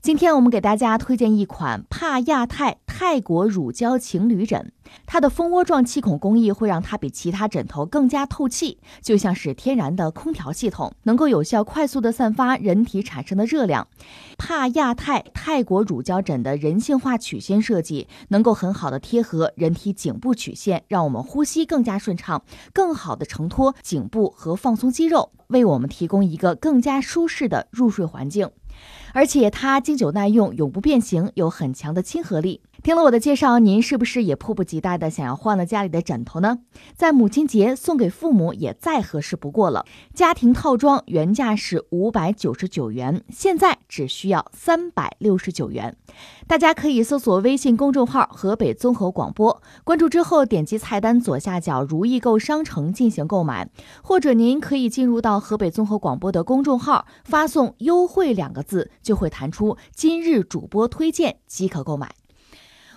[0.00, 4.72] 今天我们给大家推荐一款帕亚泰泰国乳胶情侣枕，
[5.06, 13.88] 它的蜂窝状气孔工艺会让它比其他枕头更加透气，就像是天然的空调系统，能够有效快速的散发人体产生的热量。
[14.36, 28.50] 帕亚泰泰国乳胶枕的人性化曲线设计，能够很好的贴合人体颈部曲线，让我们呼吸更加顺畅，更好的承托颈部和放松肌肉，为我们提供一个更加舒适的入睡环境。
[29.12, 32.60] 而且它经久耐用，永不变形，有很强的亲和力。
[32.88, 36.60] 听了我的介绍，您是不是也迫不及待的想要换了家里的枕头呢？
[36.96, 39.84] 在母亲节送给父母也再合适不过了。
[40.14, 45.94] 家庭套装原价是五百九十九元，现在只需要三百六十九元。
[46.46, 53.68] 大家可以搜索微信公众号“河北综合广播”，关注之后点击菜单左下角“如意购商城”进行购买，
[54.02, 62.14] 或者您可以进入到河北综合广播的公众号，发送“优惠”两个字，就会弹出今日主播推荐即可购买。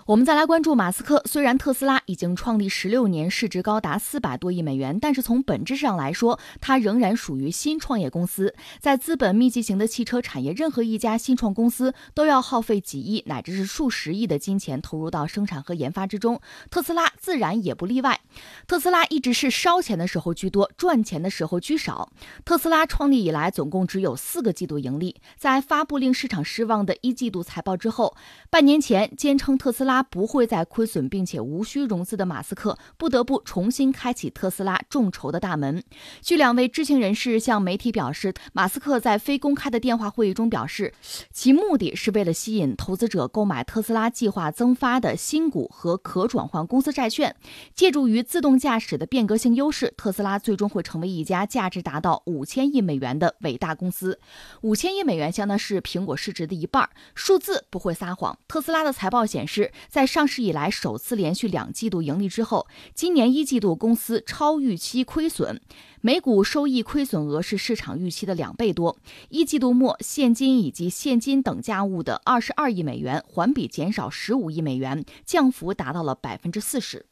[0.06, 1.22] 我们再来关注马斯克。
[1.26, 8.52] 虽然特斯拉已经创立十六年，市值高达四百多亿美元，但是从本质上来说，它仍然属于新创业公司。
[8.80, 18.18] 在资本密集型的汽车产业，任何一家新创公司都要耗费几亿乃至是数十亿的金钱投入到生产和研发之中，特斯拉自然也不例外。
[18.66, 22.10] 特斯拉一直是烧钱的时候居多，赚钱的时候居少。
[22.44, 25.14] 特斯拉创立以来，总共只有四个季度盈利。
[25.36, 28.16] 在发布令市场失望的一季度财报之后，
[28.50, 29.91] 半年前坚称特斯拉。
[29.92, 35.84] 他不会再亏损，并且无需融资的马斯克不得不重新开启特斯拉众筹的大门。
[36.22, 40.94] 据两位知情人士向媒体表示，马斯克在非公开的电话会议中表示，
[41.30, 47.36] 其目的是为了吸引投资者购买特斯拉计划增发的新股和可转换公司债券。
[47.74, 54.18] 借助于自动驾驶的变革性优势，特斯拉最终会成为一家价值达到五千亿美元的伟大公司。
[54.62, 58.38] 五千亿美元相当是苹果市值的一半，数字不会撒谎。
[58.48, 59.70] 特斯拉的财报显示。
[59.88, 65.60] 在上市以来首次连续两季度盈利之后，今年一季度公司超预期亏损，
[66.00, 68.96] 每股收益亏损额是市场预期的两倍多。
[69.28, 77.06] 一季度末现金以及现金等价物的二十二亿美元，环比减少十五亿美元，降幅达到了百分之四十。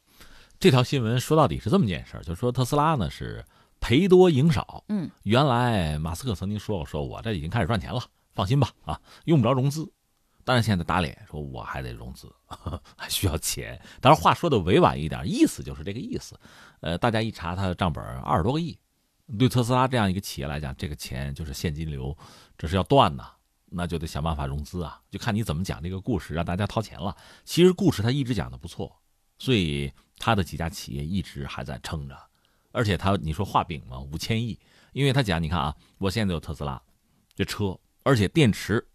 [0.59, 3.43] 这条新闻说到底是这么件事儿，就说特斯拉呢是
[3.79, 4.83] 赔多赢少。
[4.89, 8.01] 嗯，原来马斯克曾经说过，说我这已经开始赚钱了，
[8.33, 9.91] 放心吧，啊，用不着融资。
[10.43, 12.33] 但是现在打脸说我还得融资，
[12.97, 13.79] 还需要钱。
[13.99, 16.39] 当然话说的委婉一点，意思就是这个意思。
[16.81, 18.77] 呃，大家一查他的账本，二十多个亿，
[19.37, 22.17] 对特斯拉这样一个企业来讲，这个钱就是现金流，
[22.57, 23.31] 这是要断呐，
[23.69, 24.99] 那就得想办法融资啊。
[25.09, 27.15] 就看你怎么讲这个故事，让大家掏钱了。
[27.45, 28.99] 其实故事他一直讲的不错，
[29.37, 32.17] 所以他的几家企业一直还在撑着。
[32.71, 34.59] 而且他你说画饼嘛，五千亿，
[34.93, 36.81] 因为他讲你看啊，我现在有特斯拉
[37.35, 38.87] 这车，而且电池。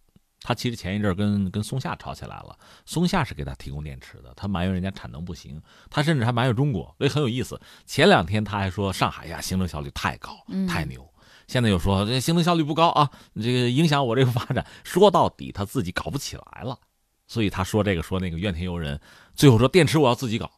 [0.42, 7.60] 他其实前一阵跟跟松下吵起来了，松下是给他提供电池的，他埋怨人家产能不行，他甚至还埋怨中国，所以很有意思。
[7.84, 10.36] 前两天他还说上海呀行政效率太高，
[10.68, 11.08] 太牛，
[11.48, 14.64] 现在又说这行政效率不高啊，这个影响我这个发展。
[14.84, 16.78] 说到底他自己搞不起来了，
[17.26, 19.00] 所以他说这个说那个怨天尤人，
[19.34, 20.48] 最后说电池我要自己搞，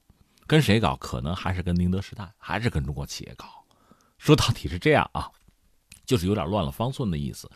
[0.46, 0.96] 跟谁搞？
[0.96, 3.46] 可能还是跟宁德时代，还是跟中国企业搞。
[4.18, 5.30] 说到底是这样啊，
[6.04, 7.48] 就是有点乱了方寸的意思。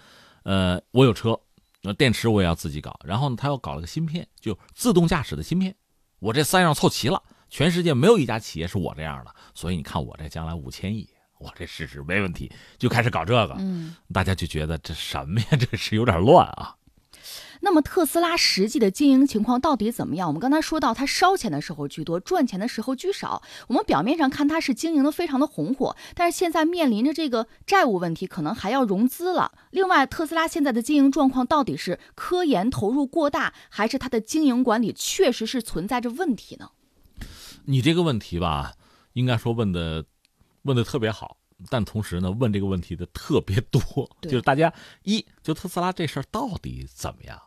[0.45, 1.39] 呃，我有车。
[1.83, 5.75] 那电池我也要自己搞，然后呢，他又搞了个芯片，就自动驾驶的芯片，
[6.21, 11.09] 我这三样凑齐了，全世界没有一家企业是我这样的，所以你看我这将来五千亿，
[11.40, 16.77] 我这市值没问题，就开始搞这个，嗯，大家就觉得这什么呀，这是有点乱啊。
[17.64, 20.27] 那么特斯拉实际的经营情况到底怎么样？
[20.27, 23.40] 我们刚才说到，它烧钱的时候居多，赚钱的时候居少。
[23.68, 29.53] 我们表面上看它是经营的非常的红火，但是现在面临着这个债务问题，可能还要融资了。
[29.70, 36.70] 另外，特斯拉现在的经营状况到底是科研投入过大，还是它的经营管理确实是存在着问题呢？
[37.66, 38.75] 你这个问题吧，
[39.12, 40.05] 应该说问的
[40.62, 41.37] 问的特别好，
[41.70, 43.81] 但同时呢，问这个问题的特别多，
[44.20, 47.40] 就是大家一就特斯拉这事儿到底怎么样？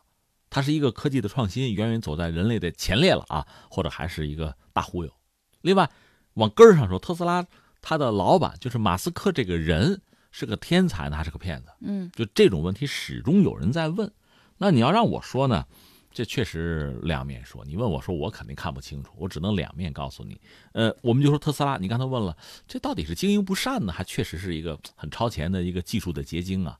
[0.56, 5.12] 它是一个科技的创新，远远走在人类的前列了啊，或者还是一个大忽悠。
[5.60, 5.90] 另外，
[6.32, 7.46] 往根儿上说，特斯拉
[7.82, 11.68] 它的老板就是马斯克这个人是个天才呢，还是个骗子？
[11.82, 14.10] 嗯，就这种问题始终有人在问。
[14.56, 15.66] 那你要让我说呢，
[16.10, 17.62] 这确实两面说。
[17.66, 20.40] 你问我说，我肯定看不清楚，我只能两面告诉你。
[20.72, 22.34] 呃，我们就说特斯拉，你刚才问了，
[22.66, 26.78] 这到底是经营不善呢，还确实是一个很超前的一个技术的结晶啊？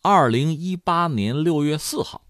[0.00, 2.22] 二零一八年六月四号。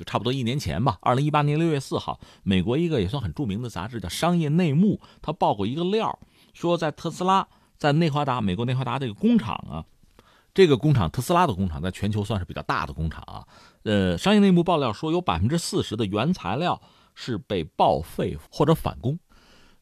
[0.00, 6.18] 就差不多一年前吧，二零一八年六月四号，美国一个也算很著名的杂志叫《商业内幕》，他报过一个料，
[6.54, 9.84] 说在特斯拉在内华达，美国内华达这个工厂啊，
[10.54, 13.46] 这个工厂特斯拉的工厂在全球算是比较大的工厂啊。
[13.82, 16.80] 呃，《商业内幕》爆料说，有百分之四十的原材料
[17.14, 19.18] 是被报废或者返工。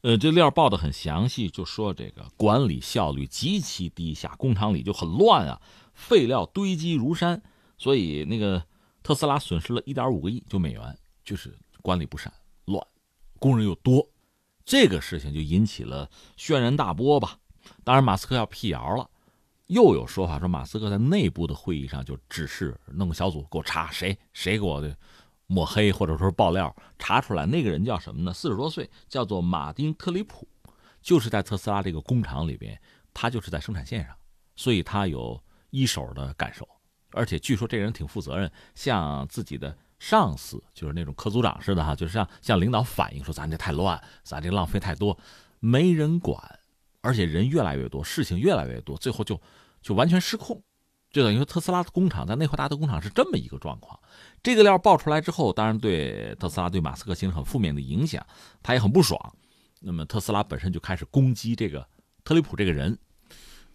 [0.01, 5.61] 呃，这料报的很详细，就说这个管理效率极其低下，工厂里就很乱啊，
[5.95, 7.41] 废料堆积如山，
[7.77, 8.65] 所以那个。
[9.03, 12.33] 特斯拉损失了一点五个亿，就美元，就是管理不善、
[12.67, 12.87] 乱，
[13.39, 14.07] 工人又多，
[14.65, 17.39] 这个事情就引起了轩然大波吧。
[17.85, 19.09] 当然，马斯克要辟谣了，
[19.67, 24.97] 又有说法说马斯克在内部的会议上就指示弄个小组给我查谁谁给我的
[25.47, 28.33] 抹黑或者说爆料，查出来那个人叫什么呢？
[28.33, 30.47] 四十多岁，叫做马丁特里普，
[31.01, 32.79] 就是在特斯拉这个工厂里边，
[33.15, 34.15] 他就是在生产线上，
[34.57, 36.69] 所以他有一手的感受。
[37.13, 45.19] 而且据说这人挺负责任，向自己的上司，就是那种科组长似的哈，就是向向领导反映说咱这太乱，咱这浪费太多，
[45.59, 46.61] 没人管，
[47.01, 49.41] 而且人越来越多，事情越来越多，最后就
[49.81, 50.63] 就完全失控，
[51.11, 53.99] 就等于说特斯拉的工厂在内华达的工厂是这么一个状况。
[54.43, 58.25] 这个料爆出来之后，当然对特斯拉对马斯克形成很负面的影响，
[58.63, 59.19] 他也很不爽。
[59.81, 61.87] 那么特斯拉本身就开始攻击这个
[62.23, 62.99] 特里普这个人。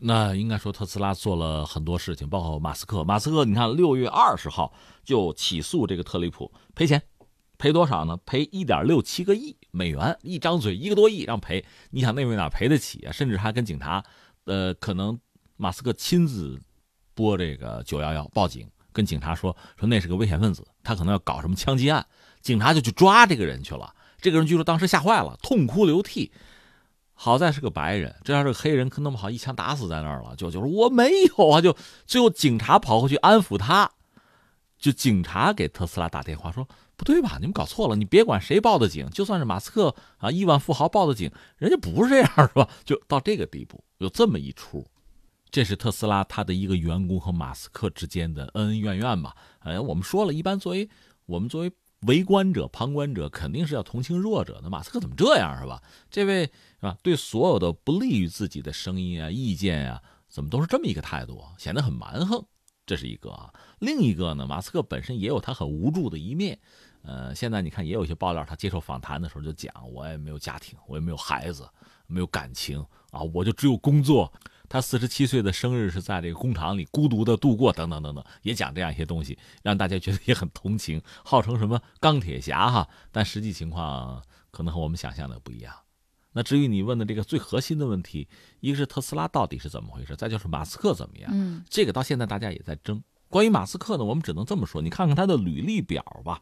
[0.05, 3.05] 那应该说，特斯拉做了很多事情，包括马斯克。
[3.05, 7.01] 马斯克，你看，六月二十号就起诉这个特里普赔钱，
[7.57, 8.17] 赔多少呢？
[8.25, 11.63] 赔一点六七个亿美元，一张嘴一个多亿让赔。
[11.89, 13.13] 你想那位哪赔得起啊？
[13.13, 14.03] 甚至还跟警察，
[14.43, 15.17] 呃，可能
[15.55, 16.59] 马斯克亲自
[17.13, 22.05] 拨这个九幺幺报警，跟警察说说那是个危险分子，他可能要搞什么枪击案，
[22.41, 23.95] 警察就去抓这个人去了。
[24.19, 26.29] 这个人据说当时吓坏了，痛哭流涕。
[27.15, 30.35] 好在是个白人，这要是个黑人，可那么好一枪打死在那儿了。
[30.35, 33.89] 就就说我没有啊，就最后警察跑过去安抚他，
[34.77, 42.67] 就警察给特斯拉打电话说不对吧，你们搞错了，你别管谁报的警，就算是马斯克啊亿万富豪报的警，人家不是这样是吧？
[42.83, 44.85] 就到这个地步，有这么一出，
[45.49, 49.35] 这是特斯拉他的一个员工和马斯克之间的恩恩怨怨吧？
[49.59, 50.89] 哎，我们说了一般作为
[51.25, 51.71] 我们作为。
[52.05, 54.69] 围观者、旁观者肯定是要同情弱者的。
[54.69, 55.81] 马斯克怎么这样是吧？
[56.09, 56.97] 这位是吧？
[57.01, 62.45] 对所有的不利于自己的声音啊、意见啊，怎么都是这么一个态度，显得很蛮横。
[62.85, 63.53] 这是一个啊。
[63.79, 66.59] 另一个呢，马斯克本身也有他很无助的一面。
[67.03, 71.67] 呃，现在你看也有一些爆料，他接受访谈的时候就讲：“我也没有家庭，我也没有孩子，
[72.07, 72.79] 没有感情
[73.11, 74.31] 啊，我就只有工作。”
[74.73, 85.71] 他四十七岁的生日是在这个工厂里孤独的度过，等等等等，也讲这样一些东西，让大家觉得也很同情，号称什么钢铁侠哈，但实际情况可能和我们想象的不一样。
[86.31, 88.27] 那至于你问的这个最核心的问题，
[88.61, 91.29] 一个是特斯拉到底是怎么回事，再就是马斯克怎么样？
[91.31, 92.99] 嗯，这个到现在大家也在争。
[93.29, 96.41] 关于马斯克呢，我们只能这么说，你看看他的履历表吧，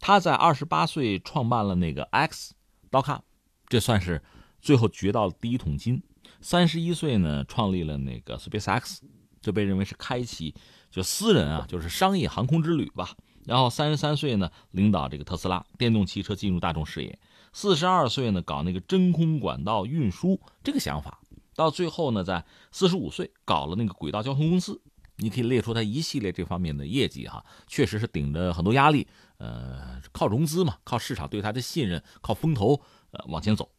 [0.00, 3.20] 他在二十八岁创办了那个 X.com，
[3.68, 4.20] 这算是
[4.60, 6.02] 最后掘到了第一桶金。
[6.40, 8.98] 三十一岁呢，创立了那个 SpaceX，
[9.40, 10.54] 就被认为是开启
[10.90, 13.16] 就私人啊，就是商业航空之旅吧。
[13.44, 17.18] 然后三十三岁呢，领导这个特斯拉电动汽车进入大众视野。
[17.52, 21.20] 四十二岁呢，搞那个真空管道运输这个想法。
[21.54, 24.80] 到最后呢，在四十五岁搞了那个轨道交通公司。
[25.22, 33.70] 你可以列出他一系列这方面的业绩哈，确实是顶着很多压力，呃，靠融资嘛，靠市场对他的信任，靠风投呃往前走，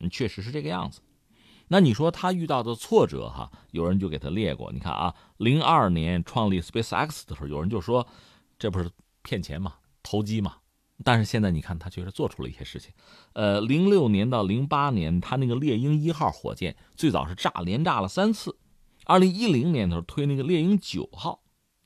[0.00, 1.00] 嗯，确实是这个样子。
[1.68, 4.70] 那你说他遇到的挫折哈，有人就给他列过。
[4.70, 8.06] 你看啊，零二年创立 SpaceX 的时候，有人就说
[8.58, 8.88] 这不是
[9.22, 10.58] 骗钱嘛，投机嘛。
[11.04, 12.92] 但是现在你看他确实做出了一些事情。
[13.32, 18.56] 呃，零六年到零八年，他那个猎鹰一号火箭最早是炸，连炸了三次。
[19.04, 21.42] 二零一零年的时候推那个猎鹰九号，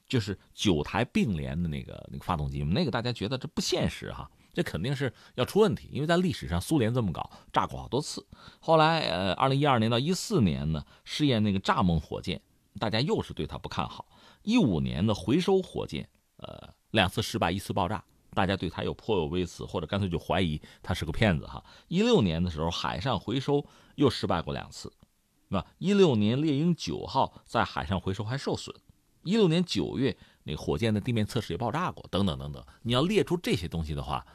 [0.07, 4.31] 就是九台并联的那个那个发动机，那个大家觉得这不现实哈。
[4.53, 8.27] 这肯定是要出问题，因为在历史上苏联这么搞，炸过好多次。
[8.59, 12.41] 后来，呃，二零一二年到一四年呢，试验那个蚱蜢火箭，
[12.79, 14.07] 大家又是对它不看好。
[14.43, 16.09] 一五年的回收火箭，
[16.39, 18.03] 呃，两次失败，一次爆炸，
[18.35, 21.63] 大家对它又颇有微词，或者干脆就怀疑它是个骗子哈。
[21.89, 24.93] 一六年的时候，海上回收又失败过两次，
[25.49, 28.75] 那一六年猎鹰九号在海上回收还受损，
[29.23, 32.65] 一六年九月那火箭的地面测试也爆炸过，等等等等。
[32.83, 34.27] 你要列出这些东西的话。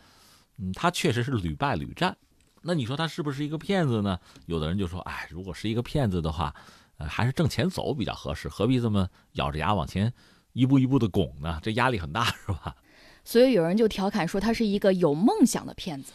[0.58, 2.16] 嗯，他确实是屡败屡战，
[2.62, 4.20] 那你说他是不是一个骗子呢？
[4.46, 6.56] 有的人就说，哎，如果是一个骗子的话，
[6.98, 10.14] 呃，还是挣钱走比较合适，何必这么咬着牙往前
[10.54, 11.60] 一步一步的拱呢？
[11.62, 12.76] 这压力很大，是吧？
[13.24, 16.14] 所以有人就调侃说他是一个有梦想的骗子。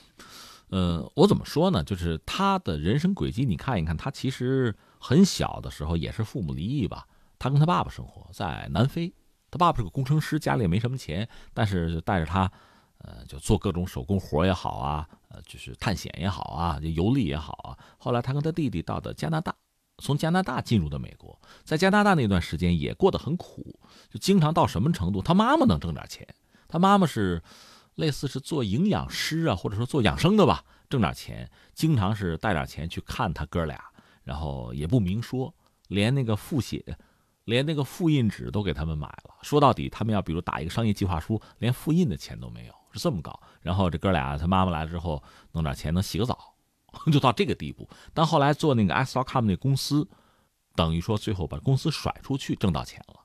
[0.68, 1.84] 呃，我怎么说呢？
[1.84, 7.06] 就是他的人生轨迹，你看一看，他其实很小的时候也是父母离异吧，
[7.38, 9.12] 他跟他爸爸生活在南非，
[9.50, 12.50] 他爸爸是个工程师，家里也没什么钱，但是就带着他。
[13.02, 17.78] 呃，就做各种手工活也好啊，呃，就是探险也好啊，就游历也好啊。
[17.98, 19.54] 后来他跟他弟弟到的加拿大，
[19.98, 23.78] 从加拿大进入的美国，在加拿大那段时间也过得很苦，
[24.10, 25.22] 就经常到什么程度？
[25.22, 26.26] 他妈妈能挣点钱，
[26.68, 27.42] 他妈妈是
[27.94, 33.82] 类似是做营养师啊，或者说做养生的吧，挣点钱，经常是带点钱去看他哥俩，
[34.24, 35.54] 然后也不明说，
[35.88, 36.98] 连那个复写。
[37.46, 39.34] 连那个复印纸都给他们买了。
[39.42, 43.40] 说到底，他们要比如打一个商业计划书，连复印的钱都没有，是这么搞。
[43.60, 45.22] 然后这哥俩，他妈妈来了之后，
[45.52, 46.54] 弄点钱能洗个澡，
[47.12, 47.88] 就到这个地步。
[48.14, 50.08] 但后来做那个 X.com 那公司，
[50.74, 53.16] 等于说最后把公司甩出去，挣到钱了。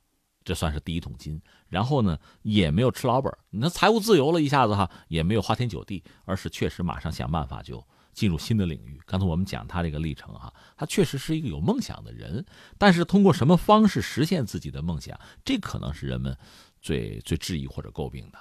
[0.43, 1.41] 这算是第一桶金。
[1.67, 9.01] 然后呢，也没有吃老本，那财务自由了一下子哈，也没有花天酒地，而是确实马上想办法就进入新的领域。
[9.07, 12.45] 刚才我们讲他这个历程哈，他确实是一个有梦想的人，
[12.77, 16.37] 但是通过什么方式实现自己的梦想，这可能是人们
[16.79, 18.37] 最最质疑或者诟病的。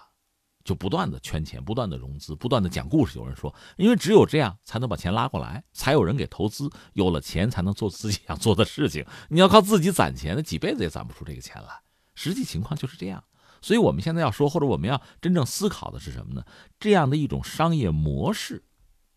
[0.65, 3.19] 就不断的圈钱，不断的融资，不断的讲故事。
[3.19, 9.05] 有人说，因为只有这样才能把钱拉过来，才有人给投资，有了钱才能做自己想做的事情。
[9.29, 11.69] 你要靠自己攒钱，那几辈子也攒不出这个钱来。
[12.15, 13.23] 实际情况就是这样。
[13.61, 16.45] 所以我们现在要说，或者我们要真正思考的是什么呢？
[16.81, 18.65] 这样的一种商业模式，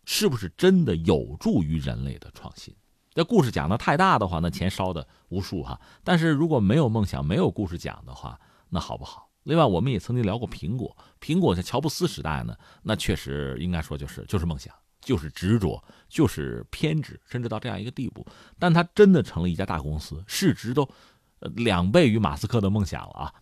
[0.04, 2.74] 是不是真的有助于人类的创新？
[3.14, 5.80] 这故事讲的太大的话，那钱烧的无数哈。
[6.04, 8.38] 但是如果没有梦想，没有故事讲的话，
[8.68, 9.27] 那好不好？
[9.48, 10.94] 另外，我们也曾经聊过苹果。
[11.18, 18.26] 苹果在乔布斯时代呢，那确实应该说就是就是梦想，就是执着，就是偏执，甚至到这样一个地步。
[18.58, 20.86] 但他真的成了一家大公司，市值都
[21.40, 23.34] 两倍于马斯克的梦想了啊！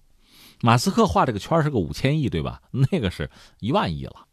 [0.60, 2.62] 马斯克画这个圈是个五千亿，对吧？
[2.70, 3.28] 那个是
[3.58, 4.28] 一万亿了。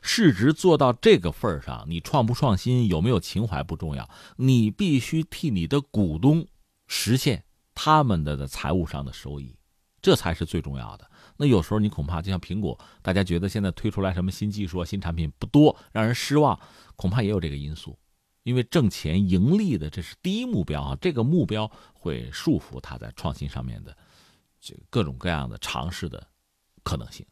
[0.00, 6.46] 市值做到这个份上，你创不创新，有没有情怀不重要，你必须替你的股东
[6.86, 7.42] 实现
[7.74, 9.56] 他们的财务上的收益。
[10.00, 11.07] 这才是最重要的。
[11.40, 16.58] 那有时候你恐怕就像苹果，大家觉得现在推出来什么新技术、新产品不多，让人失望，
[16.96, 17.96] 恐怕也有这个因素。
[18.42, 23.96] 因为挣钱、盈利的这是第一目标啊，这个目标会束缚他在创新上面的
[24.60, 26.26] 这各种各样的尝试的
[26.82, 27.24] 可能性。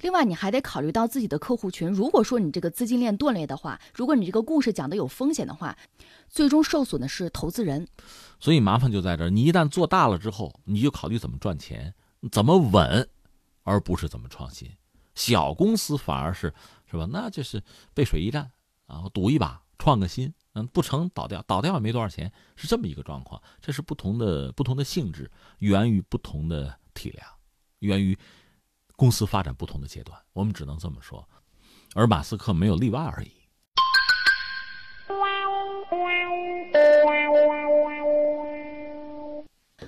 [0.00, 1.88] 另外，你还得考虑到自己的客户群。
[1.88, 5.78] 如果说你这个资金链断裂的话，如果你这个故事讲的有风险的话，
[6.28, 7.86] 最终受损的是投资人。
[8.40, 11.94] 所以麻烦就在这儿，你一旦做大了之后，你就考虑怎么赚钱。
[12.30, 13.08] 怎么稳，
[13.62, 14.70] 而不是怎么创新？
[15.14, 16.54] 小公司反而是
[16.90, 17.06] 是吧？
[17.10, 17.62] 那就是
[17.94, 18.50] 背水一战
[18.86, 23.42] 啊，赌一把，创个新，嗯，不成倒掉，倒掉也没多少钱，是这么一个状况。
[23.60, 27.26] 这是不同的不同的性质，源于不同的体量，
[27.80, 28.18] 源于
[28.96, 30.18] 公司发展不同的阶段。
[30.32, 31.28] 我们只能这么说，
[31.94, 33.32] 而马斯克没有例外而已。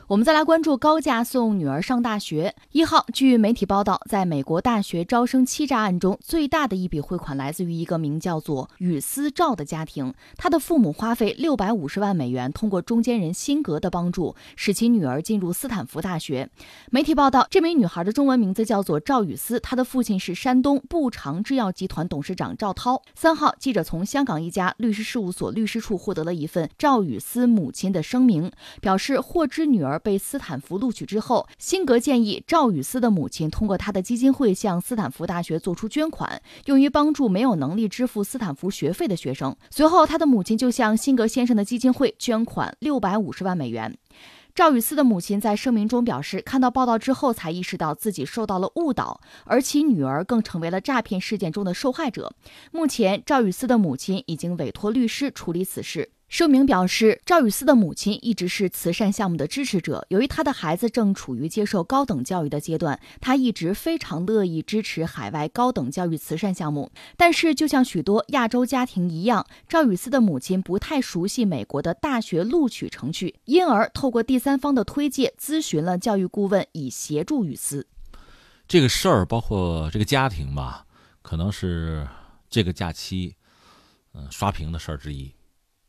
[0.06, 2.54] 我们再来关注高价送女儿上大学。
[2.72, 10.12] 一号，据媒体报道，在美国大学招生欺诈案中，最大的一笔汇款来自于一个名叫做雨思赵的家庭。
[10.36, 16.50] 他的父母花费六百五十万美元，通过中间人辛格的帮助，使其女儿进入斯坦福大学。
[16.90, 23.00] 媒体报道，这名女孩的中文名字叫做赵雨思，她的父亲是山东步长制药集团董事长赵涛。
[23.14, 28.52] 三号，记者从香港一家律师事务所律师处获得了一份赵雨思母亲的声明，
[28.82, 29.93] 表示获知女儿。
[29.94, 39.56] 而被斯坦福录取之后，辛格建议赵雨思的母亲通过他的基金会向斯坦福大学做出捐款，用于帮助没有能力支付斯坦福学费的学生。
[39.70, 43.96] 随后，他的母亲就向辛格先生的基金会捐款六百五十万美元。
[44.52, 52.34] 赵雨思的母亲在声明中表示，看到报道之后才意识到自己受到了误导，而其女儿更成为了诈骗事件中的受害者。
[52.72, 56.10] 目前，赵雨思的母亲已经委托律师处理此事。
[56.34, 60.04] 声明表示，赵雨思的母亲一直是慈善项目的支持者。
[60.08, 66.90] 由于他的孩子正处于接受高等教育的阶段，他一直非常乐意支持海外高等教育慈善项目。
[67.16, 77.86] 但是，就像许多亚洲家庭一样，赵雨思的母亲不太熟悉美国的大学录取程序，因而透过第三方的推介咨询了教育顾问，以协助雨思。
[78.66, 80.84] 这个事儿，包括这个家庭吧，
[81.22, 82.04] 可能是
[82.50, 83.36] 这个假期，
[84.14, 85.32] 嗯，刷屏的事儿之一。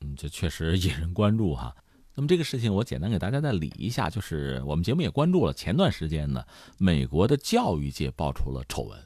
[0.05, 1.75] 嗯，这确实引人关注哈。
[2.13, 5.53] 那么这个事情我简单给大家再理一下，就是我们节目也关注了。
[5.53, 6.45] 前段时间呢，
[6.77, 8.97] 美国的教育界爆出了丑闻，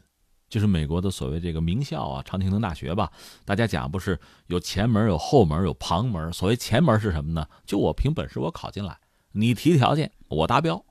[0.50, 3.12] 就是美国的所谓这个名校啊，常青藤大学吧。
[3.45, 6.32] 大家讲不是有前门、有后门、有旁门。
[6.34, 7.47] 所谓前门是什么呢？
[7.66, 9.00] 就我凭本事我考进来，
[9.32, 10.84] 你提条件我达标，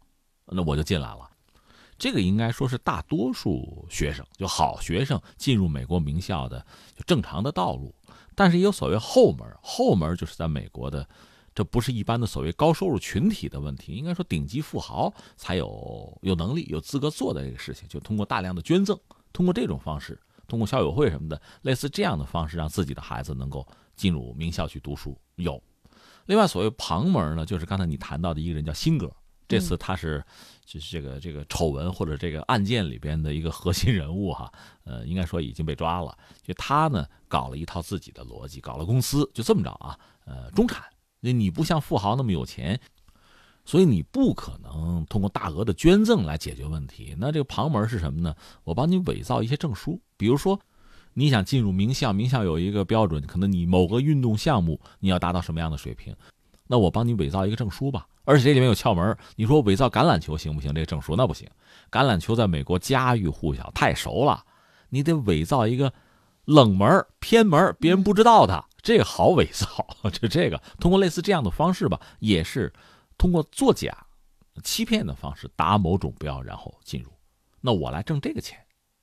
[0.47, 1.31] 那我就进来了。
[1.99, 6.65] 这个应该说是大多数学生，就好学生进入美国名校的
[6.97, 7.95] 就正常的道路。
[8.39, 11.05] 但是也有所谓后门，后门就是在美国的，
[11.57, 18.97] 这不是一般的所谓高收入群体的问题，应该说顶级富豪才有有能力、有资格做的这个事情，就通过大量的捐赠，
[19.33, 20.17] 通过这种方式，
[20.47, 23.67] 通过校友会什么的，类似这样的方式，让自己的孩子能够
[23.97, 25.19] 进入名校去读书。
[25.35, 25.61] 有，
[26.27, 29.13] 另外所谓旁门呢，就是刚才你谈到的一个人叫辛格，
[29.49, 30.23] 这次他是。
[30.69, 34.53] 就是这个这个丑闻或者这个案件里边的一个核心人物哈，
[34.85, 36.15] 呃，应该说已经被抓了。
[36.43, 39.99] 就他呢，搞了一套自己的逻辑，搞了公司，就这么着啊。
[40.27, 40.85] 呃，中产，
[41.21, 42.79] 那你不像富豪那么有钱，
[43.65, 47.17] 所以你不可能通过大额的捐赠来解决问题。
[47.19, 48.37] 那这个旁门是什么呢？
[48.65, 50.61] 我帮你伪造一些证书，比如说
[51.15, 56.15] 你想进入名校，名校有一个标准，可能你某个运动项目你要达到什么样的水平，
[56.67, 58.07] 那我帮你伪造一个证书吧。
[58.29, 59.17] 而且这里面有窍门。
[59.37, 60.75] 你说伪造橄榄球行不行？
[60.75, 61.49] 这个证书那不行。
[61.91, 64.45] 橄榄球在美国家喻户晓，太熟了。
[64.91, 65.91] 你得伪造一个
[66.45, 69.87] 冷门、偏门，别人不知道的，这个好伪造。
[70.13, 72.71] 就这个，通过类似这样的方式吧，也是
[73.17, 73.97] 通过作假、
[74.63, 77.11] 欺骗的方式达某种标，然后进入。
[77.63, 78.59] 那我来挣这个钱，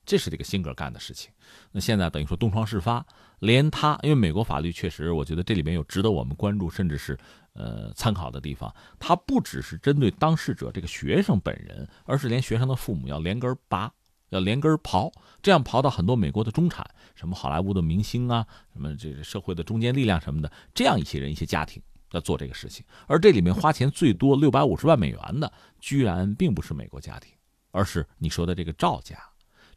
[0.06, 1.32] 这是这个辛格干的事情。
[1.72, 3.04] 那现在等于说东窗事发，
[3.40, 7.18] 连他，因为美国法律确实，我觉得这里面有值得我们关注，甚至是。
[7.56, 13.90] 呃，参考的地方，它不只是针对当事者这个学生本人，而是连学生的父母要连根拔，
[14.30, 15.10] 要连根刨，
[15.42, 16.86] 这样刨到很多美国的中产，
[17.16, 22.86] 什么好莱坞的明星啊，什么这个社会的中坚力量什么的，这样一些人、一些家庭在做这个事情。
[23.08, 25.50] 而这里面花钱最多六百五十万美元的，
[25.80, 27.32] 居然并不是美国家庭，
[27.72, 29.18] 而是你说的这个赵家。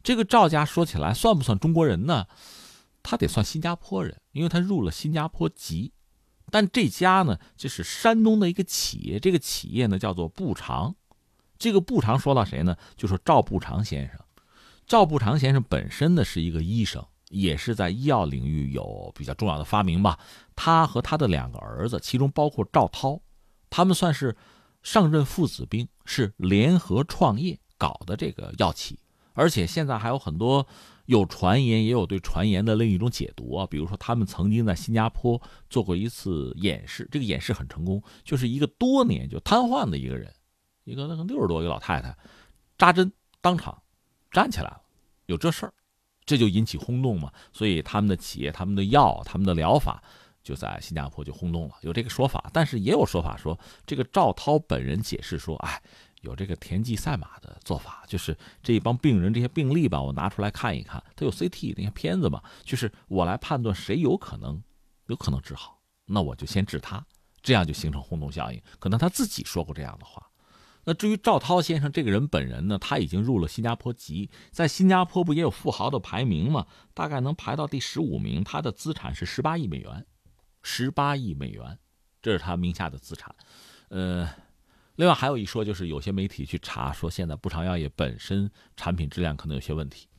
[0.03, 2.27] 这个赵家说起来算不算中国人呢？
[3.01, 5.93] 他得算新加坡人，因为他入了新加坡籍。
[6.51, 10.95] 但这家呢，这是山东的一个企业，这个企业呢叫做步长。
[11.57, 12.75] 这个步长说到谁呢？
[12.95, 14.19] 就说赵步长先生。
[14.87, 20.17] 赵步长先生本身呢是一个医生，也是在医药领域有比较重要的发明吧。
[20.55, 23.19] 他和他的两个儿子，其中包括赵涛，
[23.69, 24.35] 他们算是
[24.81, 28.97] 上任父子兵，是联合创业搞的这个药企，
[29.33, 30.65] 而且现在还有很多。
[31.09, 33.65] 有传言，也有对传言的另一种解读啊。
[33.65, 40.31] 比如说，他们曾经在新加坡做过一次演示，这个演示很成功，就是一个多年就瘫痪的一个人，
[40.83, 42.15] 一个那个六十多一个老太太，
[42.77, 43.81] 扎针当场
[44.29, 44.81] 站起来了，
[45.25, 45.73] 有这事儿，
[46.25, 47.33] 这就引起轰动嘛。
[47.51, 50.03] 所以他们的企业、他们的药、他们的疗法
[50.43, 52.51] 就在新加坡就轰动了，有这个说法。
[52.53, 55.81] 但是也有说法说，这个赵涛本人解释说，哎。
[56.21, 64.61] 有这个田忌赛马的做法，就是这一帮病人这些病例吧，我拿出来看一看，他有 CT 那些片子嘛，就是我来判断谁有可能
[65.07, 67.05] 有可能治好，那我就先治他，
[67.41, 68.61] 这样就形成轰动效应。
[68.79, 70.29] 可能他自己说过这样的话。
[70.83, 76.67] 那至于赵涛先生这个人本人呢，他已经入了新加坡籍，在新加坡不也有富豪的排名吗？
[76.93, 80.05] 大概能排到第十五名，他的资产是十八亿美元，
[80.63, 81.79] 十八亿美元，
[82.21, 83.33] 这是他名下的资产，
[83.87, 84.29] 呃。
[84.99, 90.09] 另外还有一说，就是有些媒体去查说，现在步长药业本身产品质量可能有些问题。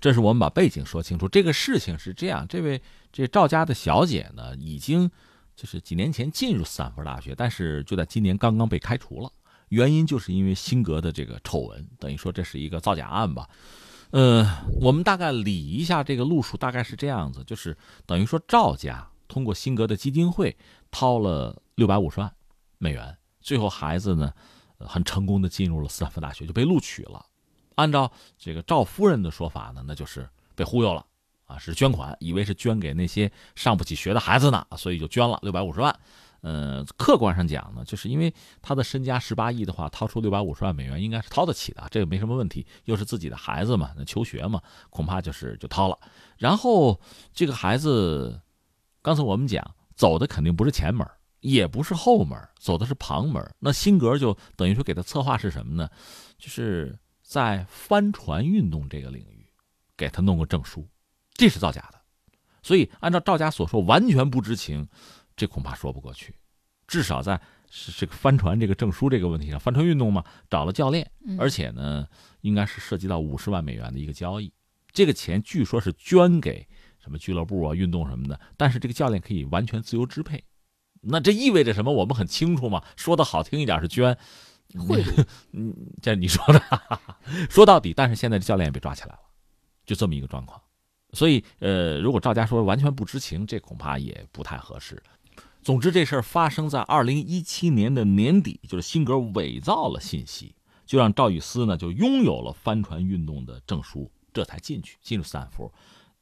[0.00, 1.28] 这是我们把背景说清楚。
[1.28, 2.82] 这个事情是这样：这位
[3.12, 5.08] 这赵家的小姐呢，已经
[5.54, 9.30] 就是几年前进入斯坦福大学，但是就在今年刚刚被开除了。
[9.68, 13.48] 原因就是因为辛格的这个丑闻，等于说这是一个造假案吧。
[14.10, 14.44] 呃，
[14.80, 20.56] 我们大概理一下这个路数，大概是这样子：就是等于说赵家通过辛格的基金会
[20.90, 22.34] 掏了六百五十万
[22.78, 23.16] 美元。
[23.44, 24.32] 最后孩子呢，
[24.78, 27.24] 很成功的进入了斯坦福大学，就被录取了。
[27.74, 31.04] 按照这个赵夫人的说法呢，那就是被忽悠了
[31.44, 35.94] 啊，是捐款，以为是捐给那些上不起学的孩子呢，所以就捐了六百五十万。
[36.46, 38.32] 嗯，客观上讲呢，就是因为
[38.62, 42.66] 他的身家十八亿的话，掏出六百五十万美元应该是掏得起的，这个没什么问题。
[42.84, 45.98] 又是自己的孩子嘛，那求学嘛，恐怕就是就掏了。
[46.38, 46.98] 然后
[47.34, 48.40] 这个孩子，
[49.02, 51.06] 刚才我们讲走的肯定不是前门。
[51.44, 53.54] 也不是后门，走的是旁门。
[53.58, 55.90] 那辛格就等于说给他策划是什么呢？
[56.38, 59.46] 就是在帆船运动这个领域，
[59.94, 60.88] 给他弄个证书，
[61.34, 62.00] 这是造假的。
[62.62, 64.88] 所以按照赵家所说，完全不知情，
[65.36, 66.34] 这恐怕说不过去。
[66.86, 67.38] 至少在
[67.68, 72.08] 是这个帆船这个证书这个问题上，帆船运动嘛，找了教练，而且呢，
[72.40, 74.50] 应该是涉及到五十万美元的一个交易。
[74.92, 76.66] 这个钱据说是捐给
[77.02, 80.42] 什么俱乐部啊、运动什么的，但是这个教练可以完全自由支配。
[81.06, 81.92] 那这意味着什么？
[81.92, 82.82] 我们很清楚嘛。
[82.96, 84.16] 说的好听一点是捐，
[84.88, 85.24] 贿赂。
[85.52, 86.62] 嗯，这你说的。
[87.50, 89.20] 说到底，但是现在这教练也被抓起来了，
[89.84, 90.60] 就这么一个状况。
[91.12, 95.02] 所以，呃，如果赵家说完全不知情，这恐怕也不太合适。
[95.62, 105.72] 总之，这事儿发生在二零一七年的年底，就是辛格伪造了信息，就让赵雨思呢就拥有了帆船运动的证书，这才进去进入斯坦福。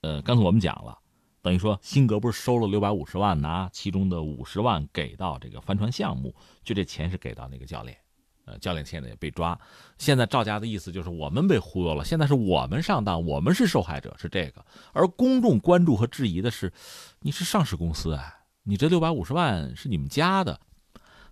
[0.03, 0.99] 呃，刚才我们讲了。
[1.43, 6.33] 等于说，辛格不是收了六百五十万，拿其中的五十万给到这个帆船项目，
[6.63, 7.99] 就这钱是给到那个教练，
[8.45, 9.59] 呃，教练现在也被抓。
[9.99, 14.65] 现在赵家的意思就是我们被忽悠了，现在是我们上当，我们是受害者，是这个。
[14.93, 16.73] 而公众关注和质疑的是，
[17.21, 20.61] 你是上市公司啊，你这六百五十万是你们家的，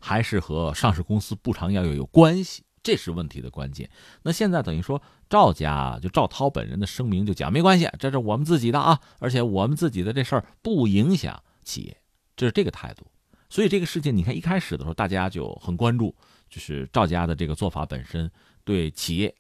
[0.01, 2.65] 还是和上市公司不常要有有关系？
[2.83, 3.91] 这是问题的关键。
[4.23, 11.97] 那现在等于说，赵家就赵涛本人的声明就讲没关系，这是我们自己的啊，而且我们自己的这事儿不影响企业，
[12.37, 13.07] 这是这个态度。
[13.49, 16.15] 所以这个事情，你看一开始的时候，大家就很关注，
[16.49, 18.31] 就是赵家的这个做法本身
[18.65, 19.35] 对企业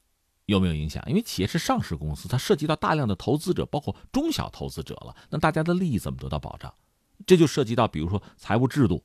[0.46, 1.02] 有没有影响？
[1.06, 6.72] 因为企业是上市公司，它涉及到大量的投资者，包括中小投资者了，那大家的利益怎么得到保障？
[7.26, 9.02] 这就涉及到，比如说财务制度。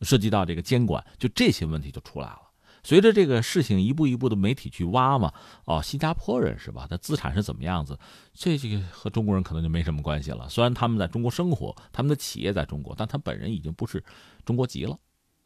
[0.00, 2.40] 涉及到这个监管，就这些问题就出来了。
[2.84, 5.32] 随着这个事情一步一步的媒体去挖嘛，
[5.64, 6.86] 哦，新加坡人是吧？
[6.88, 7.98] 他资产是怎么样子？
[8.34, 10.46] 这这个和中国人可能就没什么关系了。
[10.50, 14.04] 虽然他们在中国生活，他们的企业在中国，但他本人已经不是
[14.44, 14.96] 中国籍了。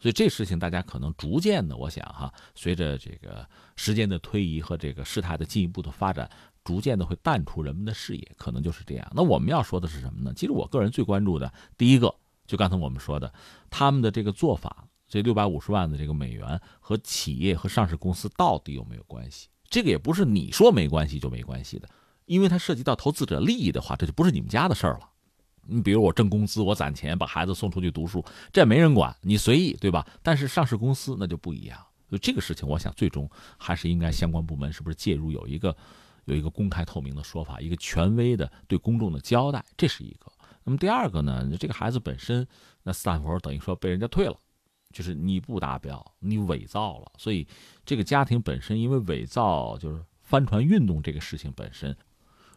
[0.01, 6.29] 所以这事情大家可能逐渐的，我想哈，随着这个时间的推移和这个事态的进一步的发展，
[6.65, 9.09] 逐渐的会淡出人们的视野，可能就是这样。
[9.15, 10.33] 那我们要说的是什么呢？
[10.35, 12.13] 其实我个人最关注的，第一个
[12.49, 13.33] 就刚才我们说的，
[13.71, 14.88] 他们的这个做法。
[15.09, 19.49] 这六百五十万的这个美元和企业和上市公司到底有没有关系？
[19.71, 21.89] 这个也不是你说没关系就没关系的，
[22.27, 25.11] 因为它涉及到投资者利益的话，这就不是你们家的事儿了。
[25.71, 30.07] 你比如我挣工资，我攒钱把孩子送出去读书，这没人管，你随意，对吧？
[30.23, 31.79] 但是上市公司那就不一样。
[32.09, 33.29] 所以这个事情，我想最终
[33.59, 35.77] 还是应该相关部门是不是介入，有一个
[36.25, 40.33] 有一个公开透明的说法，一个权威的对公众的交代，这是一个。
[40.65, 41.47] 那么第二个呢？
[41.61, 42.47] 这个孩子本身，
[42.83, 44.35] 那斯坦福等于说被人家退了。
[44.91, 47.47] 就是你不达标，你伪造了，所以
[47.85, 51.95] 这个家庭本身因为伪造，就是帆船运动这个事情本身，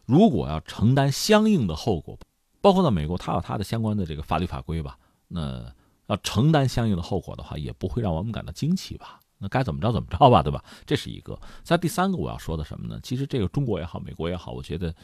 [0.06, 2.18] 如果要承担相应的后果，
[2.60, 5.70] 包括在美国，它有它的相关的这个法律法规吧，那
[6.06, 9.20] 要承担相应的后果的话，也不会让我们感到惊奇吧？
[9.38, 10.64] 那该怎么着怎么着吧，对吧？
[10.86, 11.38] 这是一个。
[11.62, 12.98] 在第三个我要说的什么呢？
[13.02, 14.94] 其实这个中国也好，美国也好，我觉得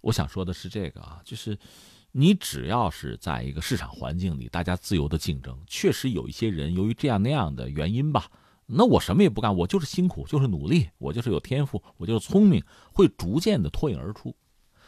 [0.00, 1.56] 我想说的是这个啊，就是。
[2.14, 8.30] 你只要是在一个市场环境里，大家自由的竞争，确实有一些人由于这样那样的原因吧，
[8.66, 14.36] 那我什么也不干，我就是辛苦，就是努力，我就是有天赋，我就是聪明，会逐渐的脱颖而出。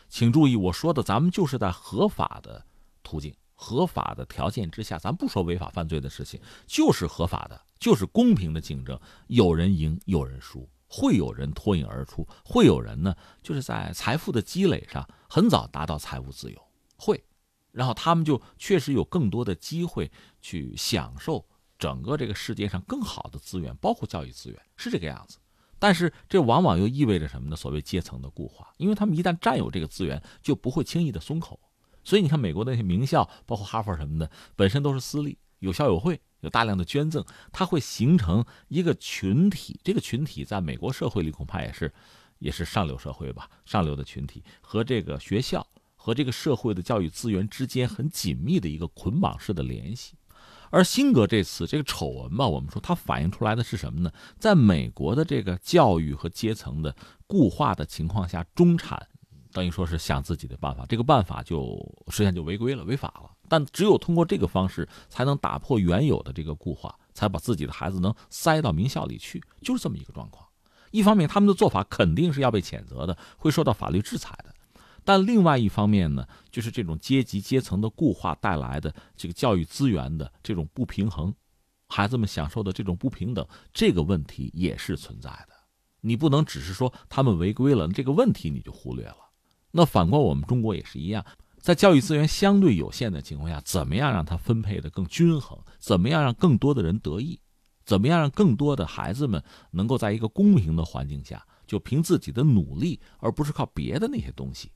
[0.07, 2.63] 请注意，我说的咱们就是在合法的
[3.03, 16.63] 途径、合法的条件之下，咱不说违法犯罪的事情，就是合法的，就是公平的竞争，有人赢，有人输，会有人脱颖而出，会有人呢，就是在财富的积累上很早达到财务自由。
[17.05, 17.23] 会，
[17.71, 21.47] 然后他们就确实有更多的机会去享受
[21.79, 25.37] 整个这个世界上更好的资源，包括教育资源，是这个样子。
[25.79, 27.57] 但是这往往又意味着什么呢？
[27.57, 31.61] 所谓阶层的固化，因为他们一旦占有这个资源，就不会轻易的松口。
[32.03, 39.79] 所以你看，美国那些名校，包括哈佛什么的，本身都是私立，有校友会，有大量的捐赠，它会形成一个群体。
[39.85, 41.93] 这个群体在美国社会里恐怕也是，
[42.39, 45.67] 也是上流社会吧，上流的群体和这个学校。
[46.05, 50.13] 和这个社会的教育资源之间很紧密的一个捆绑式的联系，
[50.69, 54.13] 而辛格这次这个丑闻吧，我们说它反映出来的是什么呢？
[54.39, 56.95] 在美国的这个教育和阶层的
[57.27, 59.09] 固化的情况下，中产
[59.51, 61.75] 等于说是想自己的办法，这个办法就
[62.09, 63.31] 实际上就违规了、违法了。
[63.49, 70.47] 但只有通过这个方式，才能打破原有的这个固化，才把自己的孩子能塞到名校里去，就是这么一个状况。
[70.91, 74.54] 一方面，他们的做法肯定是要被谴责的，会受到法律制裁的。
[75.05, 81.35] 但另外一方面呢，就是这种阶级阶层的固化带来的这个教育资源的这种不平衡，
[81.89, 85.49] 孩子们享受的这种不平等，这个问题也是存在的。
[86.01, 89.17] 你不能只是说他们违规了，这个问题你就忽略了。
[89.71, 91.25] 那反观我们中国也是一样，
[91.59, 95.59] 在教育资源相对有限的情况下，怎么样让它分配的更均衡？
[95.79, 97.41] 怎么样让更多的人得益？
[97.85, 104.71] 怎么样让更多的孩子们能够在一个公平的环境下，就凭自己的努力，而不是靠别的那些东西？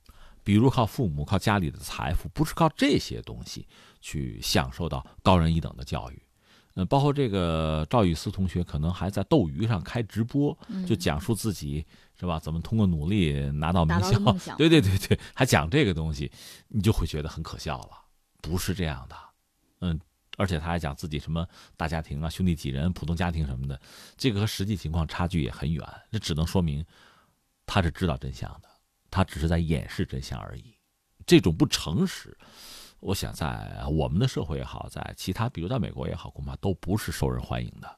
[0.49, 3.69] 比如靠父母、靠家里的财富，不是靠这些东西
[4.01, 6.23] 去享受到高人一等的教育。
[6.73, 11.85] 嗯，包括这个赵雨思同学，可能还在斗鱼上开直播，就讲述自己
[12.19, 12.39] 是吧？
[12.39, 14.57] 怎么通过努力拿到名校？
[14.57, 16.33] 对对对对，还讲这个东西，
[16.69, 17.91] 你就会觉得很可笑了。
[18.41, 19.17] 不是这样的，
[19.81, 20.01] 嗯，
[20.39, 21.47] 而且他还讲自己什么
[21.77, 23.79] 大家庭啊、兄弟几人、普通家庭什么的，
[24.17, 25.87] 这个和实际情况差距也很远。
[26.11, 26.83] 这只能说明
[27.67, 28.68] 他是知道真相的。
[29.11, 30.75] 他只是在掩饰真相而已，
[31.27, 32.37] 这种不诚实，
[33.01, 37.89] 我想在我们的社会也好，在其他，比如在美国也好，恐怕都不是受人欢迎的。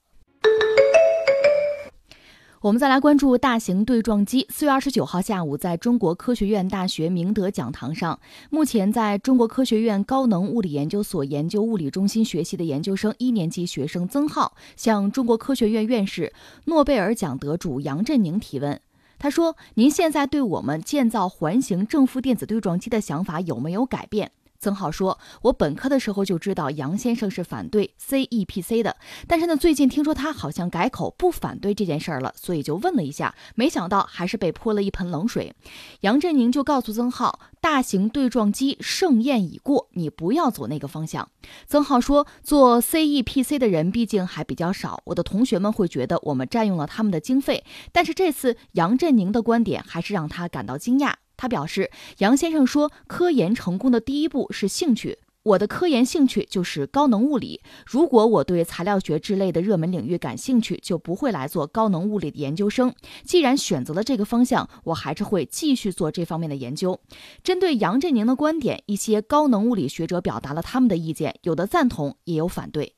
[2.63, 4.47] 我们再来关注大型对撞机。
[4.51, 16.35] 四月二十九号下午，在中国科学院大学明德讲堂上，目前在中国科学院高能物理研究所研究物理中心学习的研究生一年级学生曾浩，向中国科学院院士、
[16.67, 18.79] 诺贝尔奖得主杨振宁提问。
[19.21, 28.95] 他说：“您现在对我们建造环形正负电子对撞机的想法有没有改变？”曾浩说：“我本科的时候就知道杨先生是反对 CEPC 的，
[29.27, 35.55] 但是呢，最近听说他好像改口不反对这件事儿了，所以就问了一下，没想到还是被泼了一盆冷水。”
[36.01, 41.31] 杨振宁就告诉曾浩：“大型对撞机盛宴已过，你不要走那个方向。”
[41.67, 51.15] 曾浩说：“做 CEPC 的人毕竟还比较少，我的同学们会觉得我们占用了他们的经费。”但是这次杨振宁的观点还是让他感到惊讶。
[51.41, 57.63] 他表示，杨先生说，科研成功的第一步是兴趣，我的科研兴趣就是高能物理。
[57.87, 62.95] 如果我对材料学之类的热门领域感兴趣，就不会来做高能物理的研究生。
[63.25, 67.01] 既然选择了这个方向，我还是会继续做这方面的研究。
[67.43, 72.93] 针对杨振宁的观点，一些高能物理学者表达了他们的意见，有的赞同，也有反对。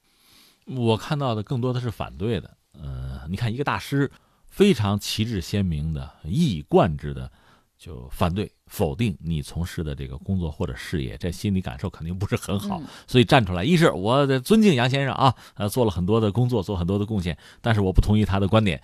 [0.67, 2.57] 我看到的更多的是反对的。
[2.73, 4.11] 呃，你看一个大师
[4.49, 7.31] 非常旗帜鲜明的、一以贯之的。
[7.83, 18.81] 就反对否定你从事的这个工作或者事业，这心理感受肯定不是很好，所以站出来，一是我尊敬杨先生啊，呃，做了很多的工作，做很多的贡献，但是我不同意他的观点，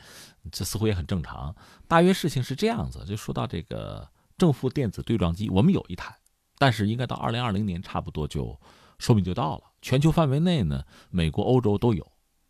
[0.50, 1.54] 这似乎也很正常。
[1.86, 4.04] 大约事情是这样子，就说到这个
[4.36, 6.16] 正负电子对撞机，我们有一台，
[6.58, 8.58] 但是应该到二零二零年差不多就
[8.98, 9.62] 寿命就到了。
[9.80, 12.04] 全球范围内呢，美国、欧洲都有，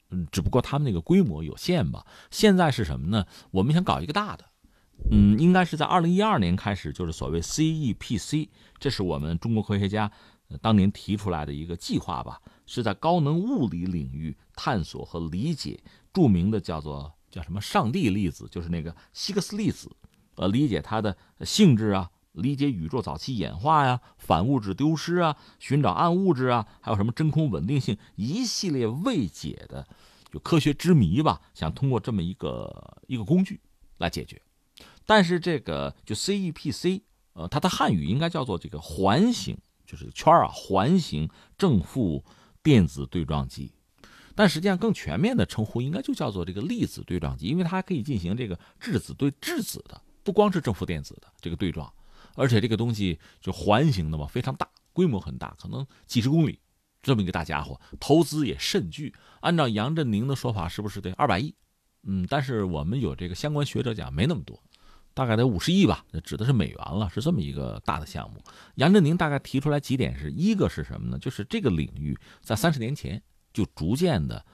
[0.08, 2.06] 嗯，只不过他们那个规模有限吧。
[2.30, 3.26] 现在是什么呢？
[3.50, 4.46] 我们想搞一个大的。
[5.10, 10.10] 嗯，应该是在二零一二年开始，就是所谓 CEPC，这是我们中国科学家
[10.60, 15.82] 当年提出来的一个计划吧，是在高能物理领域探索和理解
[16.12, 19.90] 著名的叫做叫什么上帝粒子，就是那个希格斯粒子，
[20.36, 29.86] 呃，理解它的性质啊，理解宇宙早期演化呀，反物质丢失啊，寻找暗物质啊，还有什么真空稳定性，一系列未解的
[30.30, 33.60] 就科学之谜吧，想通过这么一个一个工具
[33.98, 34.42] 来解决。
[35.08, 37.00] 但是这个就 CEPC，
[37.32, 39.56] 呃，它的汉语应该叫做这个环形，
[39.86, 42.22] 就是圈啊，环形正负
[42.62, 43.72] 电子对撞机。
[44.34, 51.90] 但实际上更全面的称呼应该就叫做这个粒子对撞机，因为它可以进行这个质子对质子的，不光是正负电子的这个对撞，
[52.34, 56.60] 而且这个东西就环形的嘛，非常大，规模很大，可能几十公里
[57.02, 59.14] 这么一个大家伙，投资也甚巨。
[59.40, 61.54] 按照杨振宁的说法，是不是得二百亿？
[62.02, 64.62] 嗯，但是我们有这个相关学者讲，没那么多。
[65.18, 68.40] 大概得五十亿吧，那指的是美元了，是这么一个大的项目。
[68.76, 71.18] 杨振宁大概提出来几点，是一个是什么呢？
[71.18, 73.20] 就是这个领域在三十年前
[73.52, 74.46] 就逐渐的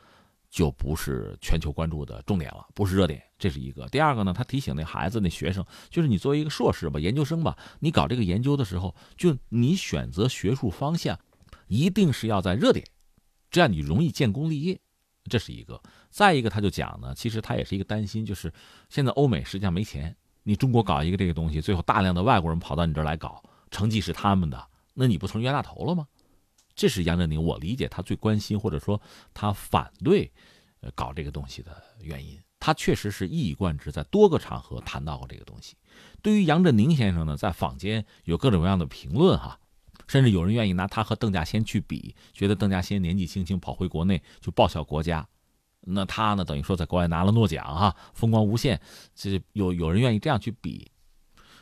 [0.49, 3.87] 就不是全球关注的重点了，不是热点，这是一个。
[3.91, 11.21] 第二个呢，他提醒那孩子、那学生，就是你作为一个硕士吧、研究生吧，你搞这个研究的时候，就你选择学术方向，
[11.67, 12.87] 一定是要在热点，
[13.51, 14.81] 这样你容易建功立业，
[15.25, 15.79] 这是一个。
[16.09, 18.51] 再一个，他就讲呢，其实他也是一个担心，就是
[18.89, 20.17] 现在欧美实际上没钱。
[20.45, 26.07] 你中国搞一个这个东西，最后大量的外国人跑到你这儿来搞，成绩是他们的，那你不成冤大头了吗？
[26.77, 29.01] 这是杨振宁，我理解他最关心或者说
[29.33, 30.31] 他反对，
[30.81, 32.39] 呃，搞这个东西的原因。
[32.61, 35.77] 他确实是一以贯之，在多个场合谈到过这个东西。
[36.23, 39.59] 对于杨振宁先生呢，在坊间有各种各样的评论哈，
[40.07, 45.27] 甚至有人愿意拿他和邓稼先去比，觉得邓稼先年纪轻轻跑回国内就报效国家。
[45.87, 46.45] 那他呢？
[46.45, 48.81] 等于说在国外拿了诺奖，哈，风光无限。
[49.15, 50.91] 这有有人愿意这样去比，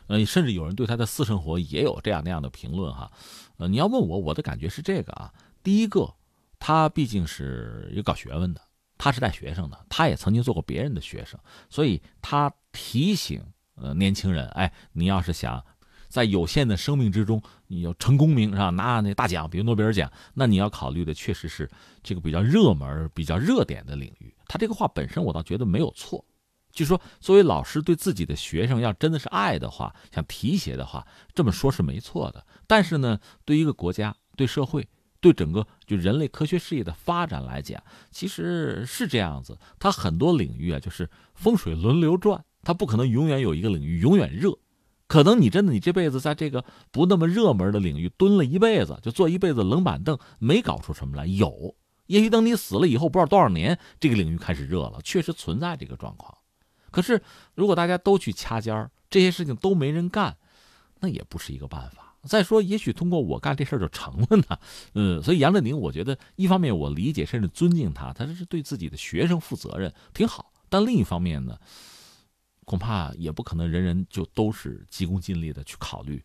[0.06, 3.10] 呃，甚至有人对他的私生活也有这样那样的评论，哈。
[3.56, 5.32] 呃，你要问我，我的感觉是这个啊。
[5.62, 6.14] 第一个，
[6.58, 8.60] 他毕竟是一个搞学问的，
[8.96, 13.42] 他是带学生的，他也曾经做过别人的学生，所以他提醒
[13.74, 15.64] 呃年轻人，哎，你要是想。
[16.12, 18.68] 在有限的生命之中，你要成功名是吧？
[18.68, 21.70] 拿那大奖，比如诺贝尔奖，那你要考虑的确实是
[22.02, 24.34] 这个比较热门、比较热点的领域。
[24.46, 26.22] 他这个话本身，我倒觉得没有错。
[26.70, 32.44] 就说作为老师对自己的学生，要真的是爱的话，想提携的话，这么说是没错的。
[32.66, 34.86] 但是呢，对一个国家、对社会、
[35.18, 39.58] 对整个就人类科学事业的发展来讲，其实是这样子。
[39.78, 44.58] 它很多领域啊，就是风水轮流转，它不可能永远有一个领域永远热。
[45.12, 51.26] 可能你真的，你这辈子在这个不那么热门的领域蹲了一辈子，就坐一辈子冷板凳，没搞出什么来。
[51.26, 51.74] 有，
[52.06, 56.34] 也许等你死了以后，不知道多少年，这个领域开始热了，确实存在这个状况。
[56.90, 57.20] 可是，
[57.54, 60.34] 如果大家都去掐尖儿，这些事情都没人干，
[61.00, 62.16] 那也不是一个办法。
[62.22, 64.58] 再说，也许通过我干这事儿就成了呢。
[64.96, 70.50] 嗯，所以杨振宁，我觉得一方面我理解甚至尊敬他，他这是对自己的学生负责任，挺好。
[70.70, 71.58] 但另一方面呢？
[72.64, 76.22] 恐怕也不可能人人就都是急功近利的去考虑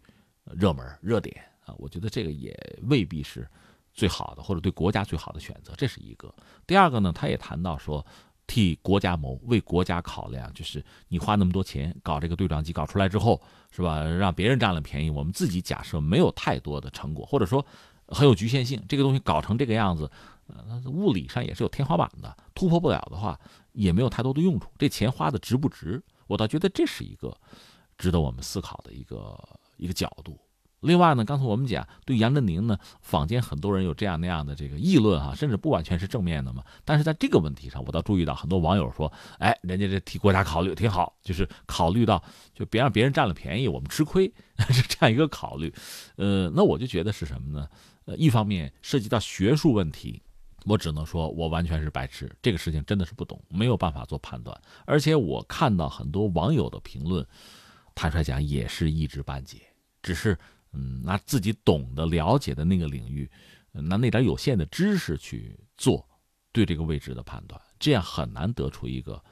[0.55, 1.35] 热门热点
[1.65, 1.73] 啊！
[1.77, 3.47] 我觉得这个也未必是
[3.93, 5.73] 最好的，或者对国家最好的选择。
[5.75, 6.33] 这是一个。
[6.65, 8.05] 第二个呢，他也谈到说，
[8.45, 14.03] 替国家谋，为国家考量，就是你花那么多钱搞这个对撞机，搞出来之后，是吧？
[14.03, 17.65] 让别人占了便宜，我们自己假设没有太多的成果，或者说
[18.07, 20.09] 很有局限性，这个东西搞成这个样子，
[20.47, 23.37] 呃，物理上也是有天花板的，突破不了的话，
[23.73, 24.69] 也没有太多的用处。
[24.77, 26.01] 这钱花的值不值？
[26.27, 27.35] 我倒觉得这是一个
[27.97, 29.37] 值得我们思考的一个
[29.77, 30.39] 一个角度。
[30.81, 36.63] 另外呢，刚才我们讲对杨振宁呢，坊间很多人有这样那样的这个议论哈，甚至不完全是正面的嘛。
[36.85, 42.23] 但是在这个问题上，我倒注意到很多网友说，哎，人家这替国家考虑挺好，就是考虑到
[42.53, 44.31] 就别让别人占了便宜，我们吃亏
[44.69, 45.73] 是这样一个考虑。
[46.15, 47.67] 呃，那我就觉得是什么呢？
[48.05, 50.21] 呃，一方面涉及到学术问题，
[50.67, 54.59] 我只能说我完全是白痴，这个事情真的是不懂，没有办法做判断。
[54.85, 57.25] 而且我看到很多网友的评论，
[57.95, 59.61] 坦率讲也是一知半解，
[60.01, 60.37] 只是
[60.73, 63.29] 嗯拿自己懂得了解的那个领域，
[63.71, 66.05] 拿那点有限的知识去做
[66.51, 69.23] 对这个位置的判断，这样很难得出一个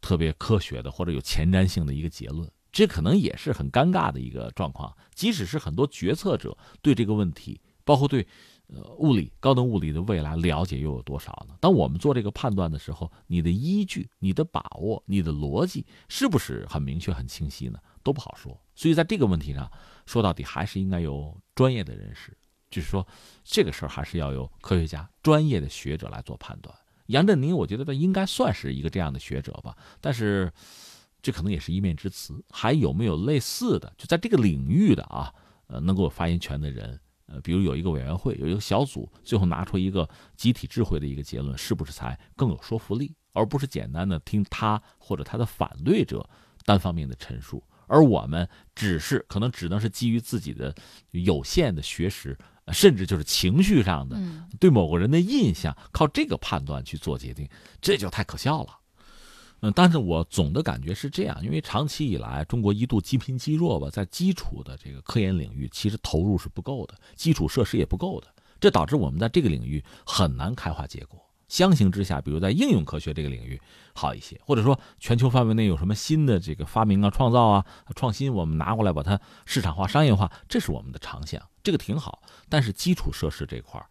[0.00, 2.50] 特别科学的或者有前瞻性的一个结论。
[2.72, 4.94] 这可能也是很尴尬的一个状况。
[5.14, 8.26] 即使是很多决策者对这个问题，包括对，
[8.68, 11.56] 呃，物理高等物理的未来了解又有多少呢？
[11.60, 17.78] 当我们做这个判断的时候，你的依据、你的把握、你的逻辑是不是很明确、很清晰呢？
[18.02, 18.60] 都不好说。
[18.74, 19.70] 所以在这个问题上，
[20.04, 22.36] 说到底还是应该有专业的人士，
[22.70, 23.06] 就是说
[23.44, 26.74] 这个事儿还是要有科学家、专业的学者来做判断。
[27.06, 30.52] 杨振宁，我觉得他应该算是一个这样的学者吧，但是。
[31.22, 33.92] 这可能也是一面之词，还有没有类似的？
[33.98, 35.34] 就在这个领域的啊，
[35.66, 43.14] 呃，能够有发言权的人，呃，比如有一个委员会，有一个小组，最后拿出一个集体智慧的一个结论，是不是才更有说服力？
[43.32, 46.26] 而不是简单的听他或者他的反对者
[46.64, 50.74] 单方面的陈述，而我们只是可能只能是基于自己的
[51.10, 52.38] 有限的学识，
[52.72, 54.18] 甚至就是情绪上的
[54.58, 57.46] 对某个人的印象，靠这个判断去做决定，
[57.80, 58.78] 这就太可笑了。
[59.74, 68.26] 但是我总的感觉是这样，因为长期以来中国一度积贫积弱吧，在基础的这个科研领域，其实投入是不够的，基础设施也不够的，
[68.60, 71.20] 这导致我们在这个领域很难开花结果。
[71.48, 73.60] 相形之下，比如在应用科学这个领域
[73.94, 77.64] 好一些，或者说全球范围内有什么新的这个发明啊、创造啊、
[77.94, 82.20] 创新，我们拿过来把它市场化、商业化，这是我们的长项，这个挺好。
[82.48, 83.86] 但是基础设施这块儿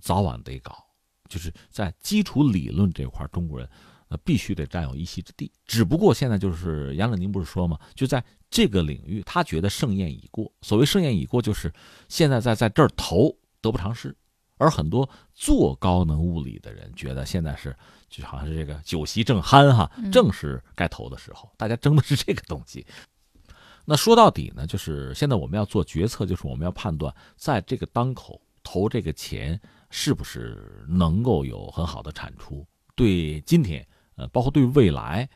[0.00, 0.84] 早晚得搞，
[1.28, 3.68] 就是在基础理论这块儿中国人。
[4.08, 5.50] 那必须得占有一席之地。
[5.64, 7.78] 只不过现在就是杨振宁不是说吗？
[7.94, 10.52] 就在这个领域，他觉得盛宴已过。
[10.62, 11.72] 所谓盛宴已过，就是
[12.08, 14.16] 现在在在这儿投得不偿失。
[14.58, 17.76] 而很多做高能物理的人觉得现在是
[18.08, 21.52] 就好像是这个酒席正酣哈，正是该投的时候。
[21.58, 22.86] 大家争的是这个东西。
[23.84, 33.86] 那说到底呢，就是现在我们要做决策，就是我们要判断在这个当口投这个钱是不是能够有很好的产出，对今天。
[34.16, 35.28] 呃，包括对未来，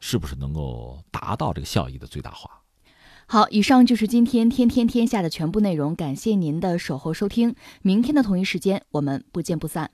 [0.00, 2.50] 是不是能够达到这个效益的最大化？
[3.26, 9.88] 好，以上就是今天天天天下的全部内容，感谢您的守候收听，明天的同一时间我们不见不散。